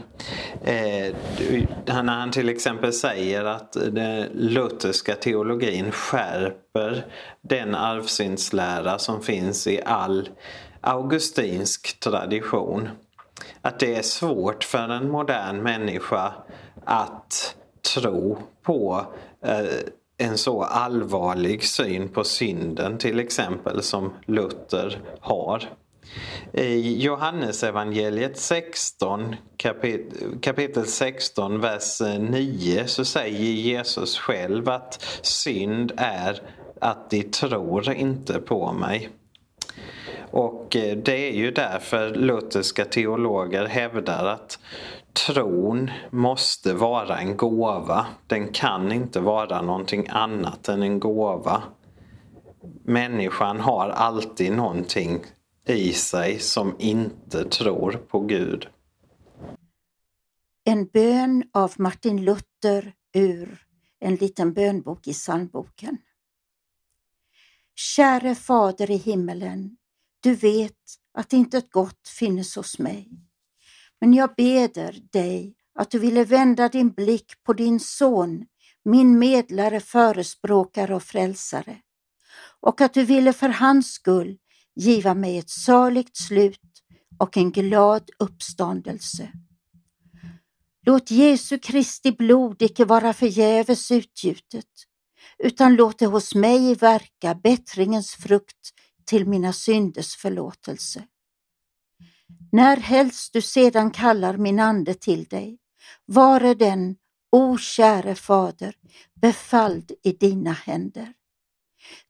Eh, 0.65 1.15
när 1.87 2.13
han 2.13 2.31
till 2.31 2.49
exempel 2.49 2.93
säger 2.93 3.45
att 3.45 3.73
den 3.73 4.29
lutherska 4.33 5.15
teologin 5.15 5.91
skärper 5.91 7.07
den 7.41 7.75
arvsyndslära 7.75 8.99
som 8.99 9.23
finns 9.23 9.67
i 9.67 9.81
all 9.85 10.29
augustinsk 10.81 12.01
tradition. 12.01 12.89
Att 13.63 13.79
det 13.79 13.95
är 13.95 14.03
svårt 14.03 14.65
för 14.65 14.89
en 14.89 15.11
modern 15.11 15.63
människa 15.63 16.33
att 16.85 17.57
tro 17.95 18.39
på 18.63 19.07
eh, 19.45 19.65
en 20.19 20.39
så 20.39 20.63
allvarlig 20.63 21.65
syn 21.65 22.09
på 22.09 22.25
synden 22.25 22.99
till 22.99 23.21
exempel 23.21 23.83
som 23.83 24.13
Luther 24.27 25.01
har. 25.21 25.71
I 26.53 27.03
Johannesevangeliet 27.03 28.39
16, 28.39 29.37
kapit 29.57 30.15
kapitel 30.41 30.87
16, 30.87 31.61
vers 31.61 32.01
9 32.19 32.87
så 32.87 33.05
säger 33.05 33.53
Jesus 33.53 34.19
själv 34.19 34.69
att 34.69 35.05
synd 35.23 35.93
är 35.97 36.43
att 36.81 37.11
de 37.11 37.23
tror 37.23 37.93
inte 37.93 38.41
på 38.41 38.73
mig. 38.73 39.09
Och 40.31 40.77
eh, 40.77 40.97
det 40.97 41.29
är 41.29 41.33
ju 41.33 41.51
därför 41.51 42.11
lutherska 42.11 42.85
teologer 42.85 43.67
hävdar 43.67 44.27
att 44.27 44.59
tron 45.15 45.91
måste 46.11 46.75
vara 46.75 47.19
en 47.19 47.37
gåva. 47.37 48.07
Den 48.27 48.53
kan 48.53 48.93
inte 48.93 49.21
vara 49.21 49.63
någonting 49.63 50.07
annat 50.09 50.69
än 50.69 50.83
en 50.83 51.01
gåva. 51.01 51.63
Människan 52.85 53.61
har 53.61 53.89
alltid 53.89 54.53
någonting 54.53 55.25
i 55.67 55.93
sig 55.93 56.39
som 56.39 56.77
inte 56.79 57.45
tror 57.45 57.93
på 57.93 58.21
Gud. 58.21 58.69
En 60.65 60.87
bön 60.87 61.45
av 61.53 61.73
Martin 61.77 62.25
Luther 62.25 62.93
ur 63.15 63.59
en 64.01 64.15
liten 64.15 64.53
bönbok 64.53 65.07
i 65.07 65.13
psalmboken. 65.13 65.99
Käre 67.75 68.35
Fader 68.35 68.91
i 68.91 68.97
himmelen, 68.97 69.77
du 70.21 70.35
vet 70.35 70.73
att 71.15 71.33
inte 71.33 71.59
ett 71.59 71.71
gott 71.71 72.09
finnes 72.09 72.57
hos 72.57 72.79
mig. 72.79 73.24
Men 74.05 74.15
jag 74.15 74.35
beder 74.37 75.01
dig 75.13 75.55
att 75.79 75.91
du 75.91 75.99
ville 75.99 76.25
vända 76.25 76.69
din 76.69 76.91
blick 76.91 77.33
på 77.47 77.53
din 77.53 77.81
son, 77.81 78.45
min 78.85 79.19
medlare, 79.19 79.81
förespråkare 79.81 80.95
och 80.95 81.03
frälsare, 81.03 81.77
och 82.61 82.81
att 82.81 82.95
du 82.95 83.05
ville 83.05 83.33
för 83.33 83.49
hans 83.49 83.93
skull 83.93 84.37
giva 84.77 85.15
mig 85.15 85.39
ett 85.39 85.51
saligt 85.51 86.17
slut 86.17 86.83
och 87.19 87.37
en 87.37 87.53
glad 87.53 88.11
uppståndelse. 88.19 89.33
Låt 90.87 91.11
Jesu 91.11 91.59
Kristi 91.59 92.13
blod 92.13 92.63
icke 92.63 92.85
vara 92.85 93.13
förgäves 93.13 93.91
utgjutet, 93.91 94.71
utan 95.39 95.75
låt 95.75 95.99
det 95.99 96.07
hos 96.07 96.35
mig 96.35 96.75
verka 96.75 97.35
bättringens 97.35 98.15
frukt 98.15 98.71
till 99.05 99.29
mina 99.29 99.53
synders 99.53 100.17
förlåtelse. 100.17 101.05
När 102.55 102.77
helst 102.77 103.33
du 103.33 103.43
sedan 103.43 103.91
kallar 103.91 104.37
min 104.37 104.61
ande 104.61 104.95
till 104.95 105.25
dig, 105.25 105.59
vare 106.07 106.55
den, 106.55 106.97
o 107.33 107.59
käre 107.59 108.15
Fader, 108.15 108.77
befalld 109.15 109.93
i 110.03 110.13
dina 110.13 110.53
händer. 110.53 111.13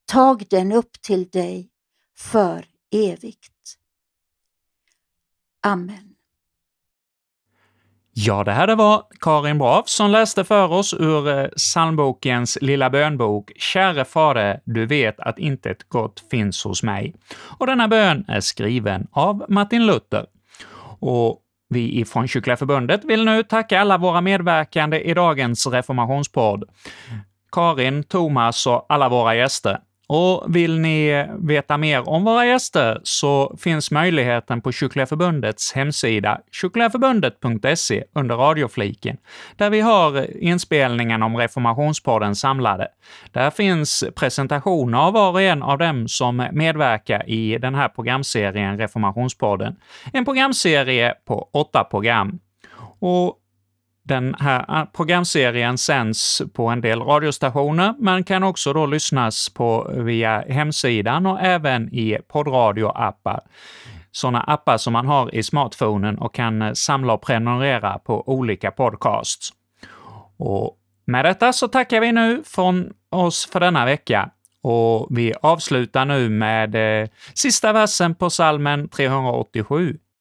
Tag 0.04 0.46
den 0.50 0.72
upp 0.72 1.00
till 1.00 1.28
dig 1.28 1.70
för 2.16 2.66
evigt. 2.90 3.78
Amen. 5.62 6.13
Ja, 8.16 8.44
det 8.44 8.52
här 8.52 8.66
det 8.66 8.74
var 8.74 9.02
Karin 9.20 9.58
Brav 9.58 9.82
som 9.86 10.10
läste 10.10 10.44
för 10.44 10.72
oss 10.72 10.94
ur 10.94 11.28
eh, 11.28 11.46
psalmbokens 11.56 12.58
lilla 12.60 12.90
bönbok 12.90 13.52
”Käre 13.56 14.04
Fader, 14.04 14.60
du 14.64 14.86
vet 14.86 15.20
att 15.20 15.38
inte 15.38 15.70
ett 15.70 15.88
gott 15.88 16.24
finns 16.30 16.64
hos 16.64 16.82
mig”. 16.82 17.14
Och 17.58 17.66
denna 17.66 17.88
bön 17.88 18.24
är 18.28 18.40
skriven 18.40 19.06
av 19.12 19.44
Martin 19.48 19.86
Luther. 19.86 20.26
Och 21.00 21.40
vi 21.68 22.00
ifrån 22.00 22.28
Kyrkliga 22.28 22.56
Förbundet 22.56 23.04
vill 23.04 23.24
nu 23.24 23.42
tacka 23.42 23.80
alla 23.80 23.98
våra 23.98 24.20
medverkande 24.20 25.00
i 25.00 25.14
dagens 25.14 25.66
reformationspodd. 25.66 26.64
Karin, 27.52 28.04
Thomas 28.04 28.66
och 28.66 28.86
alla 28.88 29.08
våra 29.08 29.34
gäster. 29.34 29.78
Och 30.06 30.56
vill 30.56 30.80
ni 30.80 31.26
veta 31.38 31.76
mer 31.76 32.08
om 32.08 32.24
våra 32.24 32.46
gäster 32.46 33.00
så 33.02 33.56
finns 33.60 33.90
möjligheten 33.90 34.60
på 34.60 34.72
Kyrkliga 34.72 35.06
Förbundets 35.06 35.72
hemsida, 35.72 36.40
kyrkligaförbundet.se, 36.52 38.04
under 38.14 38.36
radiofliken, 38.36 39.16
där 39.56 39.70
vi 39.70 39.80
har 39.80 40.36
inspelningen 40.42 41.22
om 41.22 41.36
Reformationspodden 41.36 42.34
samlade. 42.34 42.88
Där 43.32 43.50
finns 43.50 44.04
presentationer 44.16 44.98
av 44.98 45.12
var 45.12 45.30
och 45.30 45.42
en 45.42 45.62
av 45.62 45.78
dem 45.78 46.08
som 46.08 46.48
medverkar 46.52 47.28
i 47.28 47.58
den 47.58 47.74
här 47.74 47.88
programserien 47.88 48.78
Reformationspodden. 48.78 49.76
En 50.12 50.24
programserie 50.24 51.14
på 51.26 51.48
åtta 51.52 51.84
program. 51.84 52.38
Och 53.00 53.38
den 54.04 54.34
här 54.38 54.64
ah, 54.68 54.86
programserien 54.86 55.78
sänds 55.78 56.42
på 56.52 56.66
en 56.66 56.80
del 56.80 57.00
radiostationer, 57.00 57.94
men 57.98 58.24
kan 58.24 58.42
också 58.42 58.72
då 58.72 58.86
lyssnas 58.86 59.48
på 59.48 59.90
via 59.94 60.44
hemsidan 60.48 61.26
och 61.26 61.40
även 61.40 61.94
i 61.94 62.18
poddradioappar. 62.28 63.40
Sådana 64.10 64.40
appar 64.40 64.76
som 64.76 64.92
man 64.92 65.06
har 65.06 65.34
i 65.34 65.42
smartphonen 65.42 66.18
och 66.18 66.34
kan 66.34 66.62
eh, 66.62 66.72
samla 66.72 67.12
och 67.12 67.22
prenumerera 67.22 67.98
på 67.98 68.28
olika 68.28 68.70
podcasts. 68.70 69.50
Och 70.36 70.78
med 71.06 71.24
detta 71.24 71.52
så 71.52 71.68
tackar 71.68 72.00
vi 72.00 72.12
nu 72.12 72.42
från 72.46 72.92
oss 73.10 73.48
för 73.52 73.60
denna 73.60 73.84
vecka 73.84 74.30
och 74.62 75.06
vi 75.10 75.34
avslutar 75.40 76.04
nu 76.04 76.28
med 76.28 76.74
eh, 76.74 77.08
sista 77.34 77.72
versen 77.72 78.14
på 78.14 78.30
salmen 78.30 78.88
387. 78.88 79.98